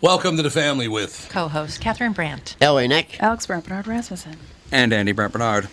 [0.00, 2.86] Welcome to the family with co-host Catherine Brandt, L.A.
[2.86, 4.36] Nick, Alex Brant Barnard Rasmussen,
[4.70, 5.68] and Andy Brant Barnard.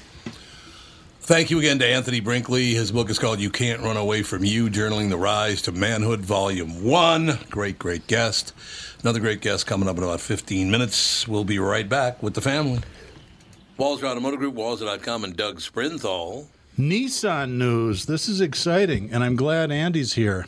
[1.19, 2.73] Thank you again to Anthony Brinkley.
[2.73, 6.21] His book is called You Can't Run Away From You Journaling the Rise to Manhood,
[6.21, 7.37] Volume 1.
[7.51, 8.51] Great, great guest.
[9.03, 11.27] Another great guest coming up in about 15 minutes.
[11.27, 12.79] We'll be right back with the family.
[13.77, 16.47] Walser Automotive Group, Walser.com, and Doug Sprinthal.
[16.79, 18.07] Nissan news.
[18.07, 20.47] This is exciting, and I'm glad Andy's here.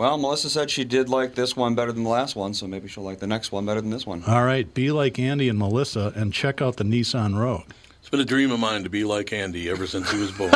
[0.00, 2.88] Well, Melissa said she did like this one better than the last one, so maybe
[2.88, 4.24] she'll like the next one better than this one.
[4.26, 7.66] All right, be like Andy and Melissa and check out the Nissan Rogue.
[8.00, 10.54] It's been a dream of mine to be like Andy ever since he was born.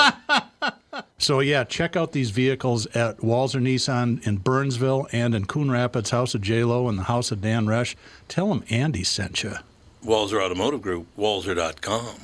[1.19, 6.09] so yeah, check out these vehicles at Walser Nissan in Burnsville and in Coon Rapids,
[6.09, 7.97] House of J Lo and the House of Dan Resch.
[8.29, 9.57] Tell them Andy sent you.
[10.03, 12.17] Walzer Automotive Group, Walser.com.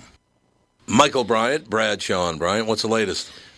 [0.86, 3.30] Michael Bryant, Bradshaw and Bryant, what's the latest?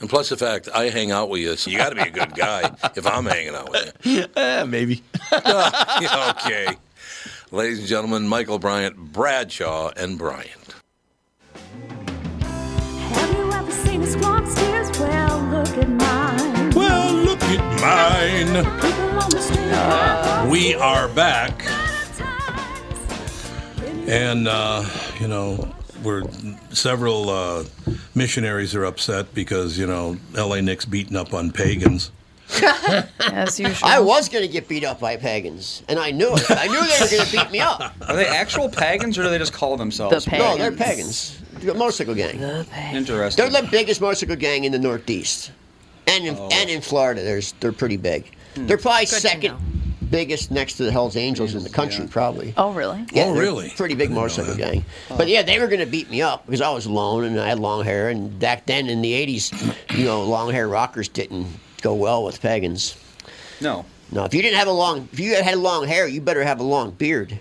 [0.00, 2.10] And plus the fact I hang out with you, so you got to be a
[2.10, 4.24] good guy if I'm hanging out with you.
[4.36, 5.02] Eh, maybe.
[5.32, 6.74] okay.
[7.50, 10.74] Ladies and gentlemen, Michael Bryant, Bradshaw, and Bryant.
[12.40, 14.98] Have you ever seen a squawk steers?
[14.98, 16.70] Well, look at mine.
[16.70, 18.64] Well, look at mine.
[18.80, 20.50] People on the street.
[20.50, 21.62] We are back.
[24.08, 24.84] And, uh,
[25.20, 25.72] you know,
[26.02, 26.22] we're
[26.70, 27.64] several uh,
[28.14, 32.10] missionaries are upset because, you know, LA Nick's beating up on pagans.
[33.32, 33.88] as usual.
[33.88, 36.50] I was going to get beat up by pagans, and I knew it.
[36.50, 37.94] I knew they were going to beat me up.
[38.08, 40.24] Are they actual pagans or do they just call themselves?
[40.24, 40.48] The pagans.
[40.48, 41.40] No, they're pagans.
[41.54, 42.40] They're a motorcycle gang.
[42.92, 43.50] Interesting.
[43.50, 45.52] They're the biggest motorcycle gang in the Northeast,
[46.08, 47.22] and in, and in Florida.
[47.22, 48.32] There's they're pretty big.
[48.54, 52.52] They're probably Good to second biggest next to the Hell's Angels in the country, probably.
[52.56, 53.04] Oh, really?
[53.12, 53.70] Yeah, Oh, really?
[53.76, 54.84] Pretty big motorcycle gang.
[55.08, 57.48] But yeah, they were going to beat me up because I was alone and I
[57.48, 58.08] had long hair.
[58.08, 61.46] And back then in the '80s, you know, long hair rockers didn't
[61.82, 62.96] go well with pagans.
[63.60, 63.84] No.
[64.12, 66.58] No, if you didn't have a long, if you had long hair, you better have
[66.58, 67.38] a long beard.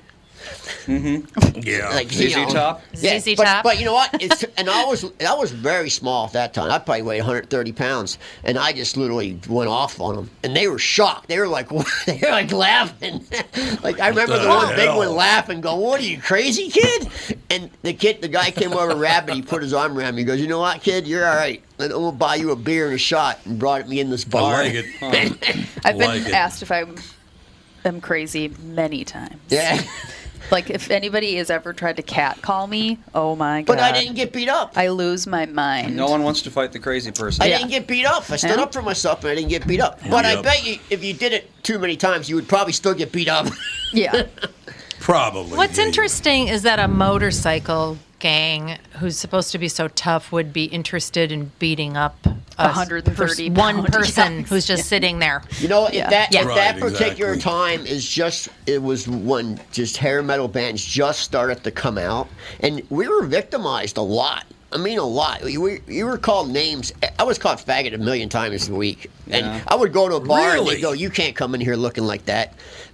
[0.85, 1.59] Mm-hmm.
[1.61, 1.89] Yeah.
[1.99, 2.81] Like you ZZ know, Top?
[2.93, 3.63] Yeah, ZZ but, Top?
[3.63, 4.09] but you know what?
[4.21, 6.71] It's, and I was I was very small at that time.
[6.71, 10.67] I probably weighed 130 pounds, and I just literally went off on them, and they
[10.67, 11.27] were shocked.
[11.27, 11.69] They were like
[12.05, 13.25] they were like laughing.
[13.83, 14.97] like I remember the the one big hell?
[14.97, 17.09] one laughing, going, "What are you crazy, kid?"
[17.49, 19.33] And the kid, the guy came over rapid.
[19.35, 20.21] He put his arm around me.
[20.21, 21.07] He goes, "You know what, kid?
[21.07, 21.61] You're all right.
[21.79, 24.29] I'm gonna buy you a beer and a shot." And brought me in this I
[24.29, 24.63] bar.
[24.63, 24.85] like it.
[25.83, 26.33] I've been Like it.
[26.33, 26.85] asked if I
[27.85, 29.35] am crazy many times.
[29.49, 29.81] Yeah.
[30.51, 33.73] Like if anybody has ever tried to cat call me, oh my god!
[33.75, 34.73] But I didn't get beat up.
[34.77, 35.95] I lose my mind.
[35.95, 37.43] No one wants to fight the crazy person.
[37.43, 37.57] I Yeah.
[37.59, 38.29] didn't get beat up.
[38.29, 38.63] I stood Yeah.
[38.63, 39.99] up for myself, and I didn't get beat up.
[40.09, 42.93] But I bet you, if you did it too many times, you would probably still
[42.93, 43.47] get beat up.
[43.91, 44.23] Yeah.
[44.99, 45.57] Probably.
[45.57, 45.85] What's yeah.
[45.85, 51.31] interesting is that a motorcycle gang who's supposed to be so tough would be interested
[51.31, 54.49] in beating up a 130 one pound person guys.
[54.49, 55.41] who's just sitting there.
[55.59, 56.09] You know, if Yeah.
[56.09, 56.41] that Yeah.
[56.41, 57.39] if that particular exactly.
[57.41, 62.27] time is just it was when just hair metal bands just started to come out,
[62.59, 64.45] and we were victimized a lot.
[64.71, 65.41] I mean, a lot.
[65.43, 66.93] We, we, you were called names.
[67.17, 69.61] I was called faggot a million times a week, and Yeah.
[69.67, 70.75] I would go to a bar and Really?
[70.75, 72.53] they go, "You can't come in here looking like that,"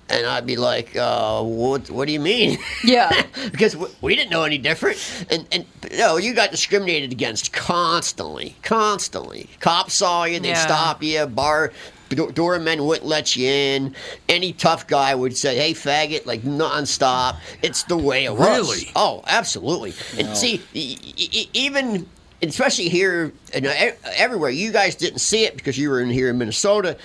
[0.10, 1.90] and I'd be like, uh, "What?
[1.90, 3.12] What do you mean?" Yeah.
[3.52, 4.98] because we, we didn't know any different.
[5.30, 9.50] And and you know, you got discriminated against constantly, constantly.
[9.60, 10.66] Cops saw you, they'd Yeah.
[10.66, 11.25] stop you.
[11.25, 11.72] Bar
[12.10, 13.96] do- doormen wouldn't let you in.
[14.30, 17.38] Any tough guy would say, "Hey, faggot!" Like nonstop.
[17.63, 18.48] It's the way it was.
[18.48, 18.92] Really?
[18.96, 19.94] Oh, absolutely.
[20.19, 22.07] And see, e- e- e- even.
[22.42, 26.30] Especially here and e- everywhere, you guys didn't see it because you were in here
[26.30, 26.96] in Minnesota.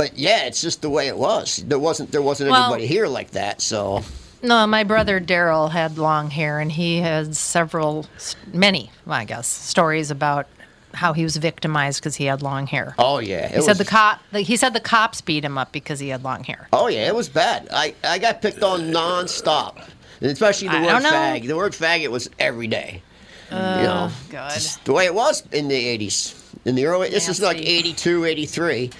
[0.00, 1.62] But yeah, it's just the way it was.
[1.68, 3.60] There wasn't there wasn't Well- anybody here like that.
[3.60, 4.02] So
[4.42, 8.06] No, my brother Daryl had long hair, and he had several,
[8.50, 10.46] many, I guess, stories about
[10.94, 12.94] how he was victimized because he had long hair.
[12.98, 14.20] oh yeah, he said the cop.
[14.32, 16.66] The, he said the cops beat him up because he had long hair.
[16.72, 17.68] Oh yeah, it was bad.
[17.70, 19.76] I, I got picked on nonstop,
[20.22, 21.46] and especially the I word fag.
[21.46, 23.02] The word faggot was every day.
[23.50, 24.58] you know, oh, God.
[24.84, 26.40] the way it was in the '80s.
[26.66, 27.72] In the early, this is like Nasty.
[27.72, 28.90] '82, '83.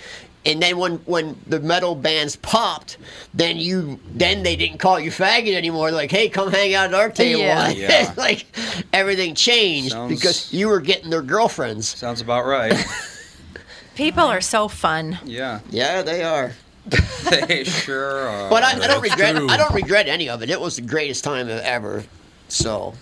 [0.47, 2.97] And then when, when the metal bands popped,
[3.35, 5.91] then you then they didn't call you faggot anymore.
[5.91, 7.43] Like, hey, come hang out at our table.
[7.43, 7.69] Yeah.
[7.71, 8.15] Yeah.
[8.17, 8.47] Like
[8.93, 11.89] everything changed Sounds- because you were getting their girlfriends.
[11.89, 12.73] Sounds about right.
[13.97, 15.19] People are so fun.
[15.25, 16.53] yeah, Yeah, they are.
[17.31, 18.49] they sure are.
[18.49, 19.37] But I, I don't regret.
[19.37, 19.49] true.
[19.51, 20.49] I don't regret any of it.
[20.49, 22.05] It was the greatest time ever.
[22.49, 22.95] So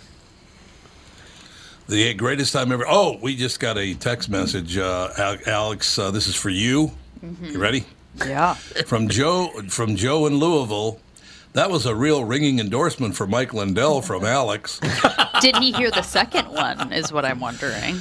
[1.87, 2.85] The greatest time ever.
[2.89, 4.77] Oh, we just got a text message.
[4.77, 6.91] Uh, Alex, uh, this is for you.
[7.25, 7.45] Mm-hmm.
[7.47, 7.85] You ready?
[8.27, 8.55] Yeah.
[8.55, 11.01] From Joe from Joe in Louisville.
[11.55, 14.81] That was a real ringing endorsement for Mike Lindell from Alex.
[15.41, 16.93] Did he hear the second one?
[16.93, 18.01] Is what I'm wondering.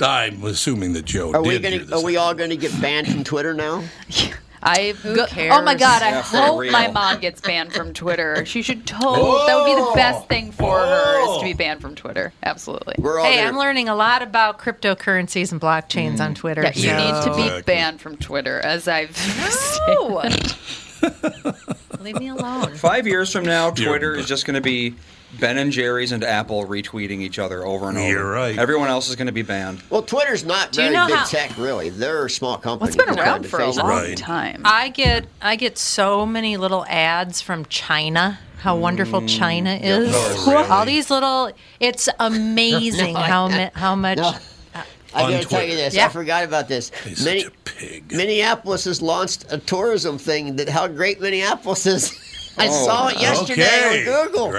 [0.00, 1.84] I'm assuming that Joe are did we gonna?
[1.84, 1.92] this.
[1.92, 3.84] Are we all gonna get banned from Twitter now?
[4.62, 5.52] I go- cares?
[5.54, 6.02] oh my god!
[6.02, 6.72] I Yeah, for hope real.
[6.72, 8.44] my mom gets banned from Twitter.
[8.44, 9.46] She should totally.
[9.46, 12.32] That would be the best thing for her is to be banned from Twitter.
[12.42, 12.94] Absolutely.
[12.98, 16.36] We're all Hey, gonna- I'm learning a lot about cryptocurrencies and blockchains on mm.
[16.36, 16.62] Twitter.
[16.62, 17.62] Yeah, you so- need to be Exactly.
[17.62, 19.10] banned from Twitter, as I've
[19.88, 20.22] No.
[20.22, 20.56] stated.
[22.00, 22.74] Leave me alone.
[22.76, 24.94] Five years from now, You're- Twitter is just going to be
[25.38, 28.08] Ben and Jerry's and Apple retweeting each other over and over.
[28.08, 28.58] You're right.
[28.58, 29.82] Everyone else is going to be banned.
[29.90, 31.90] Well, Twitter's not Do you very know big how- tech, really.
[31.90, 32.78] They're a small company.
[32.80, 33.76] Well, it's been around for a Facebook.
[33.82, 34.16] long Right.
[34.16, 34.62] time.
[34.64, 38.38] I get I get so many little ads from China.
[38.60, 40.10] How wonderful mm, China is!
[40.12, 40.68] Oh, really?
[40.68, 41.52] All these little.
[41.78, 44.18] It's amazing No, how mi- how much.
[44.18, 44.32] No.
[45.14, 45.66] I On gotta tell Twitter.
[45.68, 45.94] you this.
[45.94, 46.06] Yeah.
[46.06, 46.90] I forgot about this.
[47.04, 48.12] He's Mini- such a pig.
[48.12, 52.12] Minneapolis has launched a tourism thing that how great Minneapolis is.
[52.60, 53.98] I Oh, saw it yesterday okay.
[54.00, 54.50] on Google.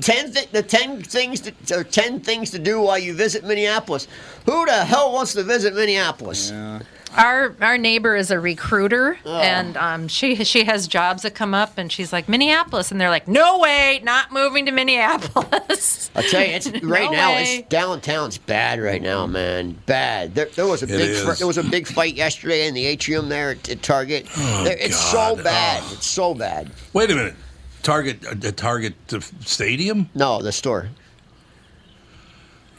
[0.00, 4.08] Ten th- the ten things to, ten things to do while you visit Minneapolis.
[4.46, 6.50] Who the hell wants to visit Minneapolis?
[6.50, 6.80] Yeah.
[7.16, 9.40] Our our neighbor is a recruiter, Oh.
[9.40, 13.08] and um, she she has jobs that come up, and she's like Minneapolis, and they're
[13.08, 16.10] like, no way, not moving to Minneapolis.
[16.14, 17.30] I'll tell you, it's No right now.
[17.30, 17.42] way.
[17.60, 19.78] It's downtown's bad right now, man.
[19.86, 20.34] Bad.
[20.34, 21.16] There, there was a It big.
[21.24, 24.26] fr- there was a big fight yesterday in the atrium there at, at Target.
[24.36, 25.38] Oh, There- it's God.
[25.38, 25.82] so bad.
[25.86, 25.90] Oh.
[25.94, 26.70] It's so bad.
[26.92, 27.34] Wait a minute.
[27.82, 30.10] Target, uh, the Target uh, Stadium?
[30.14, 30.88] No, the store.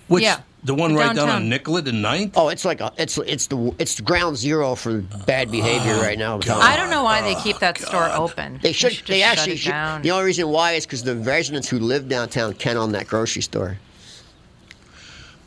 [0.10, 0.42] Which Yeah.
[0.64, 1.50] The one right down on Downtown.
[1.50, 2.34] Nicollet and Ninth?
[2.36, 6.18] Oh, it's like a, it's it's the it's ground zero for bad behavior Oh, right
[6.20, 6.40] now.
[6.50, 8.60] I don't know why they keep that store open.
[8.62, 8.92] They should.
[8.92, 9.70] just They shut actually it should.
[9.72, 10.02] down.
[10.02, 13.42] The only reason why is because the residents who live downtown can own that grocery
[13.44, 13.78] store.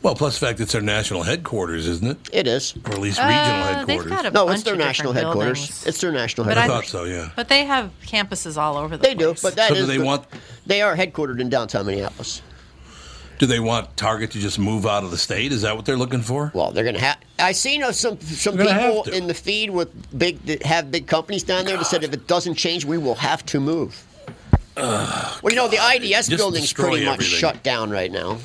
[0.02, 2.30] Well, plus the fact it's their national headquarters, isn't it?
[2.32, 2.74] It is.
[2.86, 4.12] Or at least Uh, regional they've headquarters.
[4.12, 5.58] got a No, bunch it's their of national headquarters.
[5.58, 5.86] buildings.
[5.86, 6.90] It's their national But I headquarters.
[6.90, 7.28] thought so, yeah.
[7.36, 9.98] But they have campuses all over the They do, but that So is do they
[9.98, 10.24] the- want-
[10.64, 12.40] They are headquartered in downtown Minneapolis.
[13.40, 15.50] Do they want Target to just move out of the state?
[15.50, 16.52] Is that what they're looking for?
[16.54, 17.16] Well, they're gonna have.
[17.38, 21.42] I seen uh, some some people in the feed with big that have big companies
[21.42, 24.06] down there that said if it doesn't change, we will have to move.
[24.76, 27.38] well, you know the IDS Just building's pretty much everything.
[27.38, 28.36] shut down right now.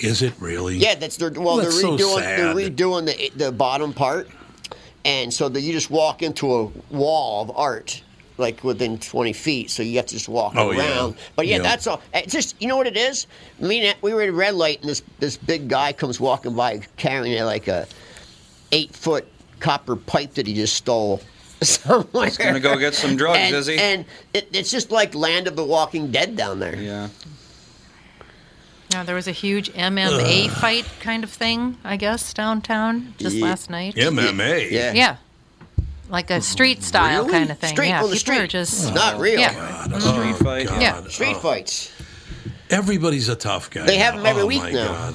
[0.00, 0.76] Is it really?
[0.76, 1.30] Yeah, that's their.
[1.30, 2.20] Well, That's they're so redoing.
[2.20, 4.28] they're redoing the the bottom part,
[5.04, 8.02] and so that you just walk into a wall of art,
[8.40, 9.70] like within 20 feet.
[9.70, 10.96] So you have to just walk Oh, yeah.
[10.98, 11.14] around.
[11.36, 11.62] But yeah, Yeah.
[11.62, 12.00] that's all.
[12.14, 13.26] It's just you know what it is.
[13.62, 16.54] I mean, we were at a red light, and this this big guy comes walking
[16.54, 17.86] by carrying like a
[18.72, 19.26] eight foot
[19.60, 21.20] copper pipe that he just stole.
[21.62, 22.24] somewhere.
[22.24, 23.76] He's gonna go get some drugs, and, is he?
[23.78, 26.74] And it, it's just like Land of the Walking Dead down there.
[26.74, 27.08] Yeah.
[28.92, 33.42] Yeah, there was a huge MMA fight kind of thing, I guess, downtown just Ye-
[33.42, 33.94] last night.
[33.94, 34.70] MMA.
[34.70, 34.92] Yeah.
[34.94, 35.16] Yeah.
[36.10, 36.42] Like a mm-hmm.
[36.42, 37.32] street style Really?
[37.32, 37.70] kind of thing.
[37.70, 38.50] Street yeah, on the people are street.
[38.50, 39.38] just It's not real.
[39.38, 39.54] Yeah.
[39.54, 40.00] Mm-hmm.
[40.00, 40.66] Street fight.
[40.66, 40.82] God.
[40.82, 41.08] Yeah.
[41.08, 41.92] Street fights.
[42.68, 43.86] Everybody's a tough guy.
[43.86, 44.92] They have them every oh, week my now.
[44.92, 45.14] God.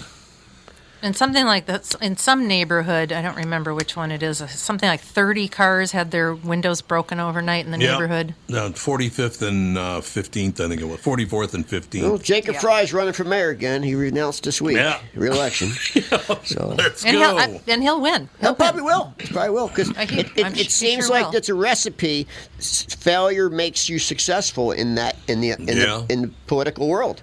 [1.04, 4.38] And something like that in some neighborhood, I don't remember which one it is.
[4.50, 7.92] Something like 30 cars had their windows broken overnight in the Yeah.
[7.92, 8.34] neighborhood.
[8.50, 11.00] No, 45th and uh, 15th, I think it was.
[11.02, 12.02] 44th and 15th.
[12.02, 13.84] Well, Jacob Frey's running for mayor again.
[13.84, 14.78] He renounced this week.
[14.78, 15.00] Yeah.
[15.14, 15.70] Re-election.
[16.44, 17.20] so Let's And go.
[17.38, 18.28] he'll uh, and he'll win.
[18.40, 18.56] He'll win.
[18.56, 19.14] probably will.
[19.20, 21.32] He probably will because it, it, it su- seems sure like will.
[21.34, 22.28] that's a recipe.
[22.60, 25.74] Failure makes you successful in that in the in, Yeah.
[25.76, 27.22] the, in the political world,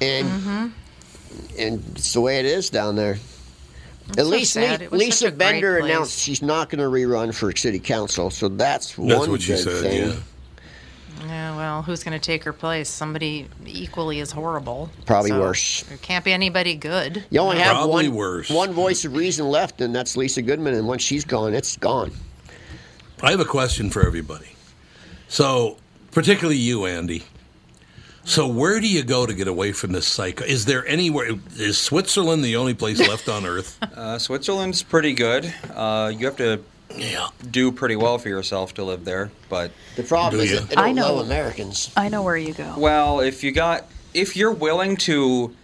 [0.00, 0.66] and Mm-hmm.
[1.58, 3.18] And it's the way it is down there.
[4.10, 4.90] At so least sad.
[4.92, 8.30] Le- Lisa such a great Bender announced she's not going to rerun for city council,
[8.30, 10.08] so that's, That's one what she good said, thing.
[10.10, 10.14] yeah.
[11.26, 12.88] Yeah, well, who's going to take her place?
[12.88, 14.90] Somebody equally as horrible.
[15.06, 15.82] Probably So, worse.
[15.84, 17.24] There can't be anybody good.
[17.30, 18.50] You only have Probably one worse.
[18.50, 20.74] one voice of reason left, and that's Lisa Goodman.
[20.74, 22.10] And once she's gone, it's gone.
[23.22, 24.48] I have a question for everybody.
[25.28, 25.76] So,
[26.10, 27.22] particularly you, Andy.
[28.24, 30.46] So, where do you go to get away from this cycle?
[30.46, 31.30] Is there anywhere?
[31.56, 33.78] Is Switzerland the only place left on Earth?
[33.82, 35.52] Uh, Switzerland's pretty good.
[35.74, 36.60] Uh, you have to
[36.96, 37.28] Yeah.
[37.50, 40.60] do pretty well for yourself to live there, but The problem Do is ya?
[40.60, 41.14] that they don't I know.
[41.14, 41.90] love Americans.
[41.96, 42.74] I know where you go.
[42.78, 45.54] well, if you got if you're willing to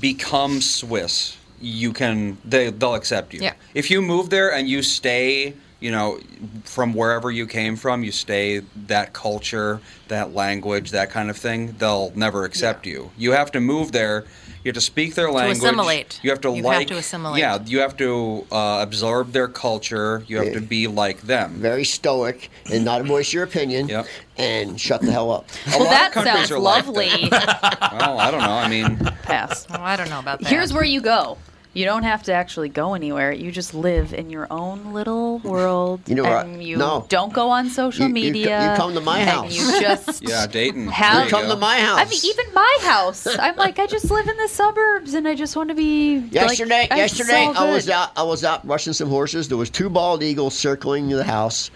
[0.00, 3.40] become Swiss, you can they they'll accept you.
[3.40, 3.54] Yeah.
[3.74, 6.18] If you move there and you stay, you know,
[6.64, 11.74] from wherever you came from, you stay that culture, that language, that kind of thing,
[11.78, 13.10] they'll never accept you.
[13.18, 14.24] You have to move there.
[14.64, 15.58] You have to speak their language.
[15.58, 16.18] assimilate.
[16.24, 16.88] You have to You have like.
[16.88, 17.38] to assimilate.
[17.40, 20.24] Yeah, you have to uh, absorb their culture.
[20.26, 20.54] You have Yeah.
[20.54, 21.52] to be like them.
[21.60, 23.86] Very stoic and not voice your opinion.
[23.88, 24.06] Yep.
[24.38, 25.48] And shut the hell up.
[25.66, 27.28] A Well, lot that of countries sounds are like lovely.
[27.30, 28.50] Well, I don't know.
[28.50, 29.66] I mean, Pass.
[29.70, 30.48] Oh, I don't know about that.
[30.48, 31.38] Here's where you go.
[31.76, 33.32] You don't have to actually go anywhere.
[33.32, 36.00] You just live in your own little world.
[36.06, 37.04] You know and you No.
[37.10, 38.70] don't go on social You- you media.
[38.70, 39.54] you come to my house.
[39.54, 40.88] you just yeah, Dayton.
[40.88, 41.54] Have- you Come go.
[41.54, 41.98] to my house.
[42.00, 43.26] I mean, even my house.
[43.26, 46.20] I'm like, I just live in the suburbs, and I just want to be.
[46.20, 48.10] like, Yesterday, I'm yesterday so I was out.
[48.16, 49.46] I was out brushing some horses.
[49.48, 51.70] There was two bald eagles circling the house,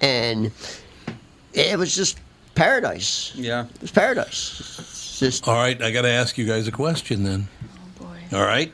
[0.00, 0.52] and
[1.54, 2.18] it was just
[2.54, 3.32] paradise.
[3.34, 3.64] Yeah.
[3.74, 5.16] It was paradise.
[5.18, 7.48] Just All right, I got to ask you guys a question then.
[7.98, 8.36] Oh boy.
[8.38, 8.72] All right.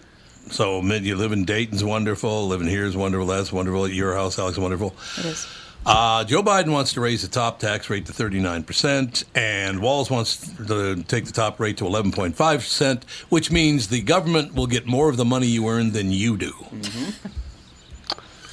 [0.51, 2.47] So, mid- you live in Dayton's wonderful.
[2.49, 3.27] Living here is wonderful.
[3.27, 3.85] That's wonderful.
[3.87, 4.95] At your house, Alex, wonderful.
[5.19, 5.47] It is.
[5.85, 10.37] Uh, Joe Biden wants to raise the top tax rate to 39%, and Walz wants
[10.67, 15.17] to take the top rate to 11.5%, which means the government will get more of
[15.17, 16.53] the money you earn than you do.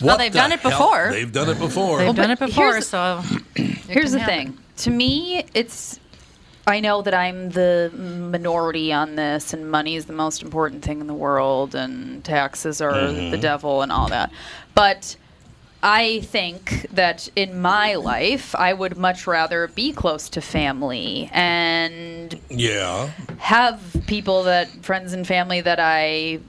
[0.02, 0.72] Well, they've the done it hell?
[0.72, 1.10] before.
[1.12, 2.00] They've done it before.
[2.00, 3.24] They've done it before, here's- so
[3.88, 4.54] Here's the happen.
[4.54, 4.58] thing.
[4.78, 6.00] To me, it's.
[6.66, 11.02] I know that I'm the minority on this, and money is the most important thing
[11.02, 13.32] in the world, and taxes are Mm-hmm.
[13.32, 14.32] the devil, and all that.
[14.76, 15.18] But
[15.84, 22.40] I think that in my life, I would much rather be close to family and
[22.50, 23.10] yeah.
[23.40, 26.40] have people that friends and family that I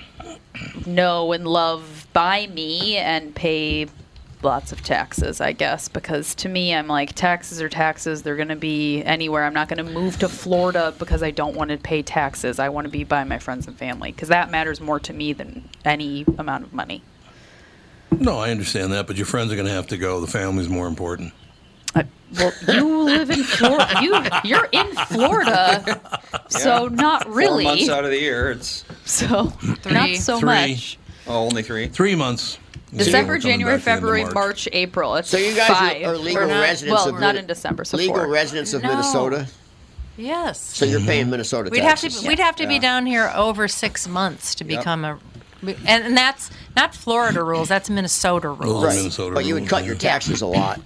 [0.86, 3.88] know and love by me and pay
[4.44, 8.48] lots of taxes, I guess, because to me I'm like taxes are taxes, they're going
[8.48, 9.44] to be anywhere.
[9.44, 12.58] I'm not going to move to Florida because I don't want to pay taxes.
[12.58, 15.32] I want to be by my friends and family because that matters more to me
[15.32, 17.02] than any amount of money.
[18.18, 20.20] No, I understand that, but your friends are going to have to go.
[20.20, 21.32] The family's more important.
[21.96, 22.04] I,
[22.38, 23.98] well, you live in Florida.
[24.02, 26.00] You you're in Florida,
[26.48, 27.64] so not Four really.
[27.64, 29.52] months out of the year, it's So
[29.90, 30.46] not so Three.
[30.46, 30.98] much.
[31.26, 31.86] oh, only three.
[31.88, 32.58] Three months.
[32.96, 34.34] December, We're January, back to the end of February, March.
[34.34, 34.68] March.
[34.72, 35.16] April.
[35.16, 36.02] It's so you guys five.
[36.02, 37.84] are, are legal not- residents Well, of not in December.
[37.84, 38.28] So legal four.
[38.28, 38.88] residents of No.
[38.90, 39.46] Minnesota.
[40.16, 40.60] Yes.
[40.60, 42.22] So you're paying Minnesota We'd have taxes.
[42.22, 42.80] to we'd have to be Yeah.
[42.80, 44.78] down here over six months to Yep.
[44.78, 45.18] become a,
[45.66, 47.68] and, and that's not Florida rules.
[47.68, 48.84] That's Minnesota rules.
[48.84, 48.96] Right.
[48.96, 49.88] Minnesota but you would cut yeah.
[49.88, 50.80] your taxes a lot.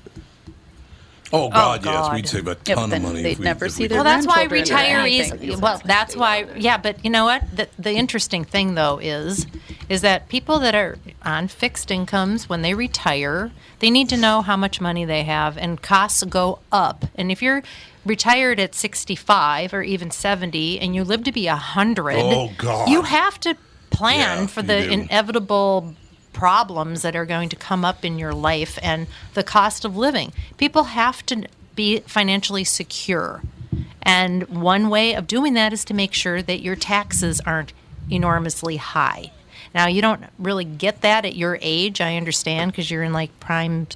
[1.32, 2.14] Oh, oh God, yes, God.
[2.14, 3.22] we'd save a Yeah, but ton of money.
[3.22, 5.60] they'd if we, never if see we their did Well, that's why grandchildren or retirees.
[5.60, 6.46] Well, that's why.
[6.56, 7.44] Yeah, but you know what?
[7.56, 9.46] The, the interesting thing though is,
[9.88, 14.42] is that people that are on fixed incomes when they retire, they need to know
[14.42, 17.04] how much money they have, and costs go up.
[17.14, 17.62] And if you're
[18.06, 22.88] retired at 65 or even 70, and you live to be 100, Oh, God.
[22.88, 23.54] you have to
[23.90, 25.94] plan Yeah, for the inevitable
[26.38, 30.32] problems that are going to come up in your life and the cost of living.
[30.56, 33.42] People have to be financially secure.
[34.02, 37.72] And one way of doing that is to make sure that your taxes aren't
[38.08, 39.32] enormously high.
[39.74, 43.40] Now, you don't really get that at your age, I understand, because you're in like
[43.40, 43.88] prime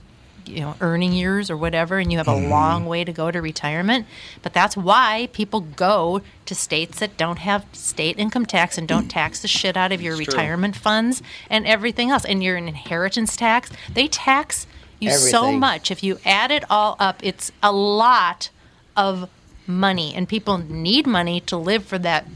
[0.47, 2.51] you know earning years or whatever, and you have a mm-hmm.
[2.51, 4.07] long way to go to retirement.
[4.43, 9.09] But that's why people go to states that don't have state income tax and don't
[9.21, 10.35] tax the shit out of your It's true.
[10.35, 13.71] retirement funds and everything else, and your inheritance tax.
[13.93, 14.67] They tax
[14.99, 15.91] you so much.
[15.91, 18.51] If you add it all up, it's a lot
[18.97, 19.29] of
[19.67, 22.27] money, and people need money to live for that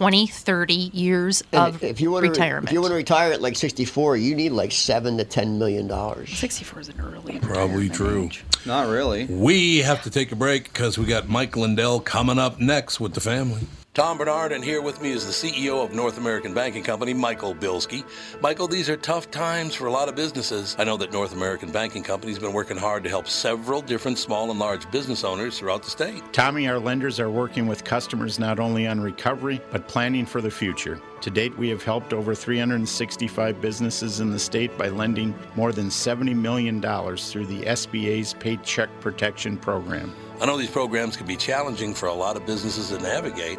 [0.00, 2.68] 20, 30 years And of if you want retirement.
[2.68, 5.58] to, if you want to retire at like 64, you need like seven to ten
[5.58, 6.30] million dollars.
[6.38, 7.38] 64 is an early.
[7.40, 8.24] Probably true.
[8.24, 8.42] age.
[8.64, 9.26] Not really.
[9.26, 13.12] We have to take a break because we got Mike Lindell coming up next with
[13.12, 13.60] the family.
[13.92, 17.56] Tom Barnard, and here with me is the CEO of North American Banking Company, Michael
[17.56, 18.04] Bilski.
[18.40, 20.76] Michael, these are tough times for a lot of businesses.
[20.78, 24.16] I know that North American Banking Company has been working hard to help several different
[24.16, 26.22] small and large business owners throughout the state.
[26.32, 30.52] Tommy, our lenders are working with customers not only on recovery, but planning for the
[30.52, 31.00] future.
[31.22, 35.88] To date, we have helped over 365 businesses in the state by lending more than
[35.88, 40.14] $70 million through the SBA's Paycheck Protection Program.
[40.40, 43.58] I know these programs can be challenging for a lot of businesses to navigate.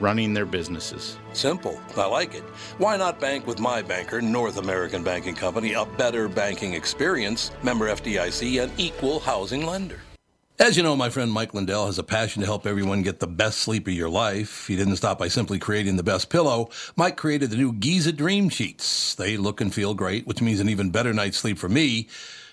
[0.00, 1.18] running their businesses.
[1.32, 1.80] Simple.
[1.96, 2.42] I like it.
[2.78, 7.88] Why not bank with my banker, North American Banking Company, a better banking experience, member
[7.88, 10.00] FDIC, an equal housing lender?
[10.58, 13.26] As you know, my friend Mike Lindell has a passion to help everyone get the
[13.26, 14.66] best sleep of your life.
[14.66, 16.68] He didn't stop by simply creating the best pillow.
[16.96, 19.14] Mike created the new Giza Dream Sheets.
[19.14, 22.08] They look and feel great, which means an even better night's sleep for me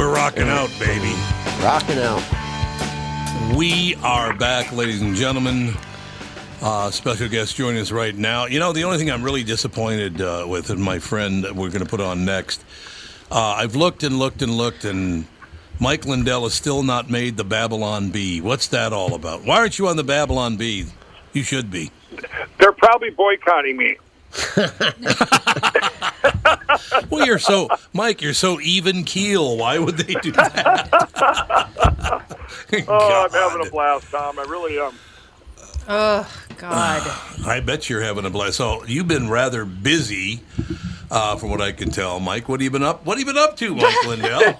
[0.00, 1.12] We're rocking out, baby.
[1.62, 2.22] Rocking out.
[3.56, 5.74] We are back, ladies and gentlemen.
[6.62, 8.46] Uh, special guest joining us right now.
[8.46, 11.70] You know, the only thing I'm really disappointed uh, with, and my friend that we're
[11.70, 12.64] going to put on next,
[13.30, 15.26] uh, I've looked and looked and looked, and
[15.78, 18.40] Mike Lindell has still not made the Babylon Bee.
[18.40, 19.44] What's that all about?
[19.44, 20.86] Why aren't you on the Babylon Bee?
[21.32, 21.90] You should be.
[22.58, 23.96] They're probably boycotting me.
[27.10, 29.56] Well, you're so, Mike, you're so even keel.
[29.56, 30.88] Why would they do that?
[32.86, 34.38] Oh, I'm having a blast, Tom.
[34.38, 34.92] I really am.
[35.88, 37.02] Oh God.
[37.46, 38.56] I bet you're having a blast.
[38.58, 40.40] So you've been rather busy,
[41.10, 42.48] uh, from what I can tell, Mike.
[42.48, 43.04] What have you been up?
[43.04, 44.52] What have you been up to, Mike Lindell?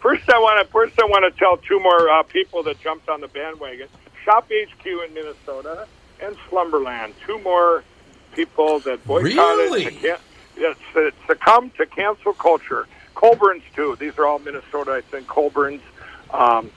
[0.00, 3.08] First, I want to first I want to tell two more uh, people that jumped
[3.10, 3.88] on the bandwagon:
[4.24, 5.86] Shop HQ in Minnesota
[6.20, 7.12] and Slumberland.
[7.26, 7.84] Two more
[8.34, 9.84] people that boycotted, Really?
[9.96, 10.18] can-
[10.56, 12.86] yes, uh, succumbed to cancel culture.
[13.14, 13.96] Coborn's too.
[13.98, 15.26] These are all Minnesota, I think.
[15.28, 15.82] Coborn's,
[16.30, 16.70] um,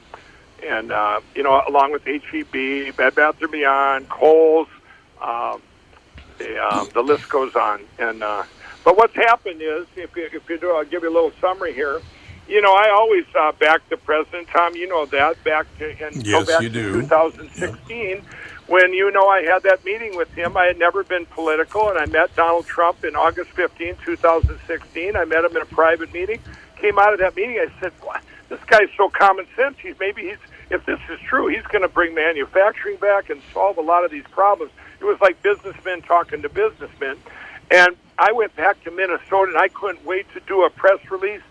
[0.66, 4.68] and uh, you know, along with HEB, Bed Bath and Beyond, Kohl's.
[5.22, 5.62] Um,
[6.38, 7.82] the, um, the list goes on.
[7.98, 8.44] And uh,
[8.84, 11.74] but what's happened is, if you, if you do, I'll give you a little summary
[11.74, 12.02] here.
[12.48, 14.76] You know, I always uh, backed the president, Tom.
[14.76, 17.02] You know that back to and go Yes, back you to do.
[17.02, 18.22] 2016
[18.68, 20.58] when you know I had that meeting with him.
[20.58, 25.16] I had never been political, and I met Donald Trump in August 15, 2016.
[25.16, 26.40] I met him in a private meeting.
[26.78, 28.22] Came out of that meeting, I said, "What?
[28.50, 29.78] This guy's so common sense.
[29.80, 30.38] He's maybe he's
[30.70, 34.12] if this is true, he's going to bring manufacturing back and solve a lot of
[34.12, 37.18] these problems." It was like businessmen talking to businessmen,
[37.70, 41.42] and I went back to Minnesota, and I couldn't wait to do a press release.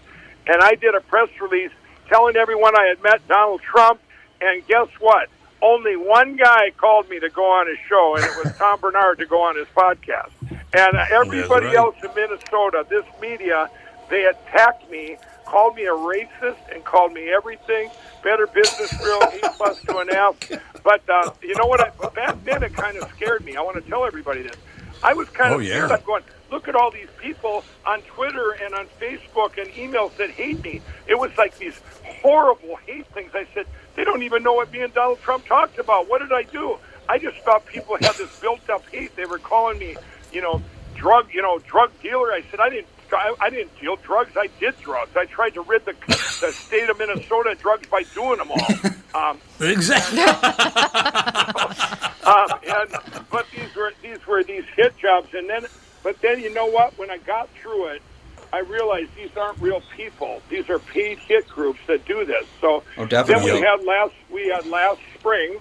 [0.46, 1.70] And I did a press release
[2.09, 4.00] telling everyone I had met Donald Trump,
[4.40, 5.29] and guess what?
[5.64, 9.18] Only one guy called me to go on his show, and it was Tom Barnard
[9.18, 10.31] to go on his podcast.
[10.77, 11.77] And everybody right.
[11.77, 13.70] else in Minnesota, this media,
[14.11, 17.88] they attacked me, called me a racist, and called me everything.
[18.22, 20.37] Better Business Grill, E plus to an F.
[20.83, 21.81] But uh, you know what?
[21.81, 23.57] I, back then, it kind of scared me.
[23.57, 24.57] I want to tell everybody this.
[25.03, 25.87] I was kind Oh, of yeah.
[25.87, 30.31] I'm going, look at all these people on Twitter and on Facebook and emails that
[30.31, 30.81] hate me.
[31.07, 33.31] It was like these horrible hate things.
[33.35, 36.09] I said, they don't even know what me and Donald Trump talked about.
[36.09, 36.76] What did I do?
[37.09, 39.14] I just thought people had this built up hate.
[39.16, 39.96] They were calling me,
[40.33, 40.62] you know,
[40.94, 42.33] drug, you know, drug dealer.
[42.33, 42.88] I said, I didn't.
[43.12, 44.33] I, I didn't deal drugs.
[44.37, 45.14] I did drugs.
[45.16, 48.66] I tried to rid the, the state of Minnesota of drugs by doing them all.
[49.14, 50.18] Um, Exactly.
[52.24, 52.90] um, and
[53.30, 55.66] but these were these were these hit jobs, and then
[56.02, 56.98] but then you know what?
[56.98, 58.02] When I got through it,
[58.54, 60.40] I realized these aren't real people.
[60.48, 62.46] These are paid hit groups that do this.
[62.60, 63.50] So Oh, definitely.
[63.50, 65.58] then we had last we had last spring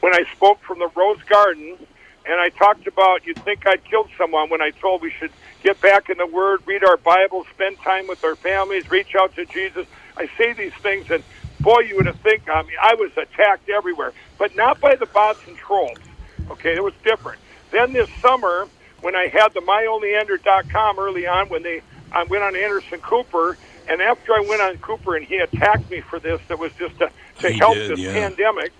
[0.00, 1.78] when I spoke from the Rose Garden,
[2.26, 5.30] and I talked about you'd think I'd killed someone when I told we should
[5.62, 9.36] get back in the Word, read our Bible, spend time with our families, reach out
[9.36, 9.86] to Jesus.
[10.16, 11.22] I say these things, and
[11.60, 15.06] boy, you would have think I mean I was attacked everywhere, but not by the
[15.06, 15.98] bots and trolls.
[16.50, 17.38] Okay, it was different.
[17.70, 18.66] Then this summer,
[19.00, 23.56] when I had the myonlyander.com early on, when they I went on Anderson Cooper,
[23.88, 26.98] and after I went on Cooper and he attacked me for this, that was just
[26.98, 28.12] to, to He help did, this yeah.
[28.12, 28.72] pandemic.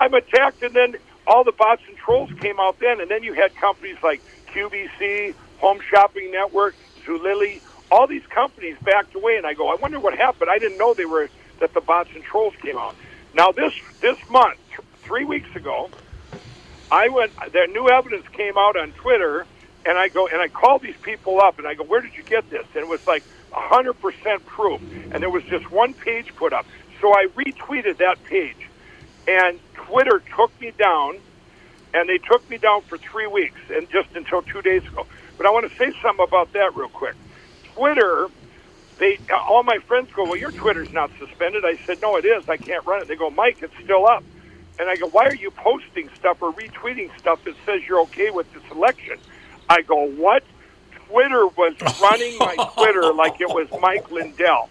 [0.00, 0.96] I'm attacked, and then
[1.26, 4.22] all the bots and trolls came out then, and then you had companies like
[4.52, 6.74] QVC, Home Shopping Network,
[7.04, 10.50] Zulily, all these companies backed away, and I go, I wonder what happened.
[10.50, 11.28] I didn't know they were
[11.60, 12.94] that the bots and trolls came out.
[13.34, 15.90] Now this this month, th- three weeks ago,
[16.90, 17.32] I went.
[17.52, 19.46] Their new evidence came out on Twitter,
[19.88, 22.22] and I go and I call these people up, and I go, "Where did you
[22.22, 26.36] get this?" And it was like hundred percent proof, and there was just one page
[26.36, 26.66] put up.
[27.00, 28.68] So I retweeted that page,
[29.26, 31.18] and Twitter took me down,
[31.94, 35.06] and they took me down for three weeks, and just until two days ago.
[35.38, 37.14] But I want to say something about that real quick.
[37.74, 38.28] Twitter,
[38.98, 42.46] they all my friends go, "Well, your Twitter's not suspended." I said, "No, it is.
[42.46, 44.22] I can't run it." They go, "Mike, it's still up."
[44.78, 48.30] And I go, "Why are you posting stuff or retweeting stuff that says you're okay
[48.30, 49.18] with this election?"
[49.68, 50.44] I go, "What?"
[51.08, 54.68] Twitter was running my Twitter like it was Mike Lindell.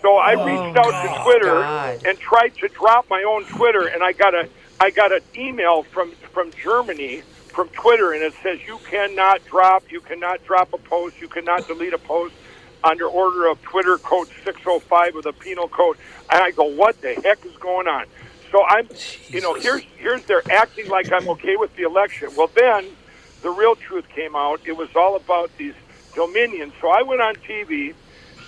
[0.00, 2.04] So I oh, reached out to Twitter God.
[2.04, 4.48] and tried to drop my own Twitter, and I got a
[4.80, 9.84] I got an email from from Germany from Twitter, and it says you cannot drop,
[9.90, 12.34] you cannot drop a post, you cannot delete a post
[12.82, 15.96] under order of Twitter code 605 of the penal code.
[16.30, 18.06] And I go, what the heck is going on?
[18.50, 18.88] So I'm,
[19.28, 22.30] you know, here's here's they're acting like I'm okay with the election.
[22.36, 22.86] Well, then
[23.42, 24.60] the real truth came out.
[24.64, 25.74] It was all about these
[26.14, 26.72] dominions.
[26.80, 27.94] So I went on TV,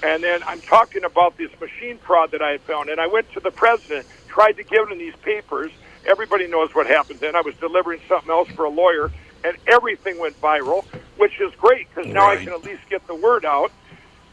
[0.02, 2.88] and then I'm talking about this machine fraud that I had found.
[2.88, 5.72] And I went to the president, tried to give him these papers.
[6.07, 7.35] Everybody knows what happened then.
[7.35, 9.11] I was delivering something else for a lawyer,
[9.42, 10.85] and everything went viral,
[11.16, 13.72] which is great because now I can at least get the word out.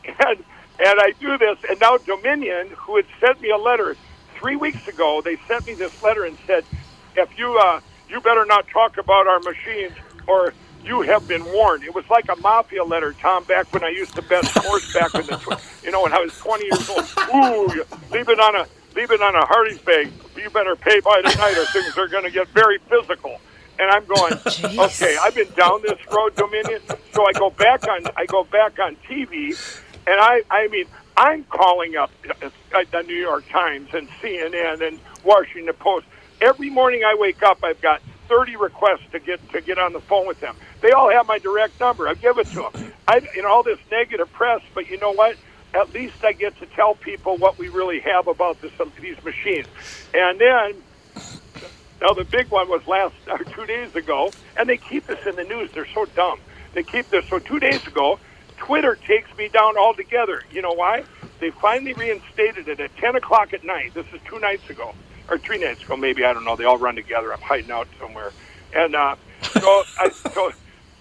[0.04, 0.43] And
[0.84, 3.95] and I do this, and now Dominion, who had sent me a letter
[4.39, 6.65] three weeks ago, they sent me this letter and said,
[7.15, 9.93] "If you uh, you better not talk about our machines,
[10.28, 10.54] or
[10.84, 14.16] you have been warned." It was like a mafia letter, Tom, back when I used
[14.16, 17.06] to bet sports back in the, tw- you know, when I was 20 years old.
[17.36, 20.12] Ooh, you- leave it on a leave it on a Hardee's bag.
[20.36, 23.40] You better pay by tonight, or things are going to get very physical.
[23.80, 24.34] And I'm going,
[24.80, 26.82] okay, I've been down this road, Dominion.
[27.14, 29.58] So I go back on, I go back on TV,
[30.08, 30.86] and I, I mean,
[31.18, 32.12] I'm calling up
[32.44, 36.06] uh, the New York Times and CNN and Washington Post
[36.42, 37.04] every morning.
[37.06, 40.39] I wake up, I've got 30 requests to get to get on the phone with
[40.39, 40.56] them.
[40.80, 42.08] They all have my direct number.
[42.08, 42.94] I give it to them.
[43.06, 45.36] I, know, all this negative press, but you know what?
[45.74, 49.67] At least I get to tell people what we really have about this, these machines.
[50.13, 50.82] And then
[52.00, 55.36] now the big one was last or two days ago, and they keep this in
[55.36, 55.70] the news.
[55.74, 56.39] They're so dumb.
[56.74, 57.28] They keep this.
[57.28, 58.17] So two days ago,
[58.56, 60.41] Twitter takes me down altogether.
[60.52, 61.04] You know why?
[61.41, 63.94] They finally reinstated it at 10 o'clock at night.
[63.94, 64.96] This is two nights ago,
[65.32, 66.26] or three nights ago, maybe.
[66.26, 66.56] I don't know.
[66.56, 67.34] They all run together.
[67.34, 68.32] I'm hiding out somewhere,
[68.76, 70.52] and uh, so I so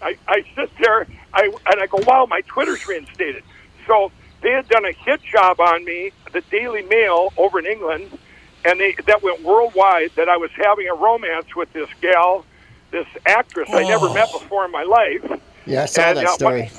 [0.00, 1.06] I, I sit there.
[1.34, 3.42] I and I go, wow, my Twitter's reinstated.
[3.86, 8.16] So they had done a hit job on me, the Daily Mail over in England,
[8.64, 10.12] and they that went worldwide.
[10.16, 12.46] That I was having a romance with this gal,
[12.92, 15.40] this actress I never met before in my life.
[15.66, 16.70] Yeah, I saw And, that uh, story.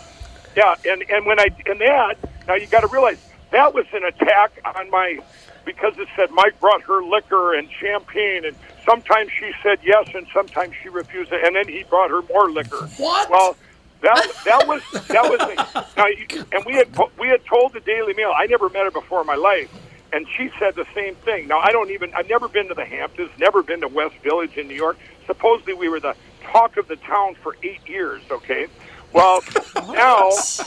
[0.56, 2.16] Yeah, and and when I and that
[2.48, 3.18] now you got to realize
[3.52, 5.20] that was an attack on my
[5.66, 10.28] because it said Mike brought her liquor and champagne, and sometimes she said yes, and
[10.34, 12.88] sometimes she refused it, and then he brought her more liquor.
[12.98, 13.30] What?
[13.30, 13.56] Well,
[14.02, 16.08] that that was that was a, now,
[16.52, 16.88] and we had
[17.20, 19.72] we had told the Daily Mail I never met her before in my life,
[20.12, 21.48] and she said the same thing.
[21.48, 24.58] Now I don't even I've never been to the Hamptons, never been to West Village
[24.58, 24.98] in New York.
[25.28, 28.24] Supposedly we were the talk of the town for eight years.
[28.32, 28.68] Okay,
[29.14, 29.42] well
[29.76, 30.66] now so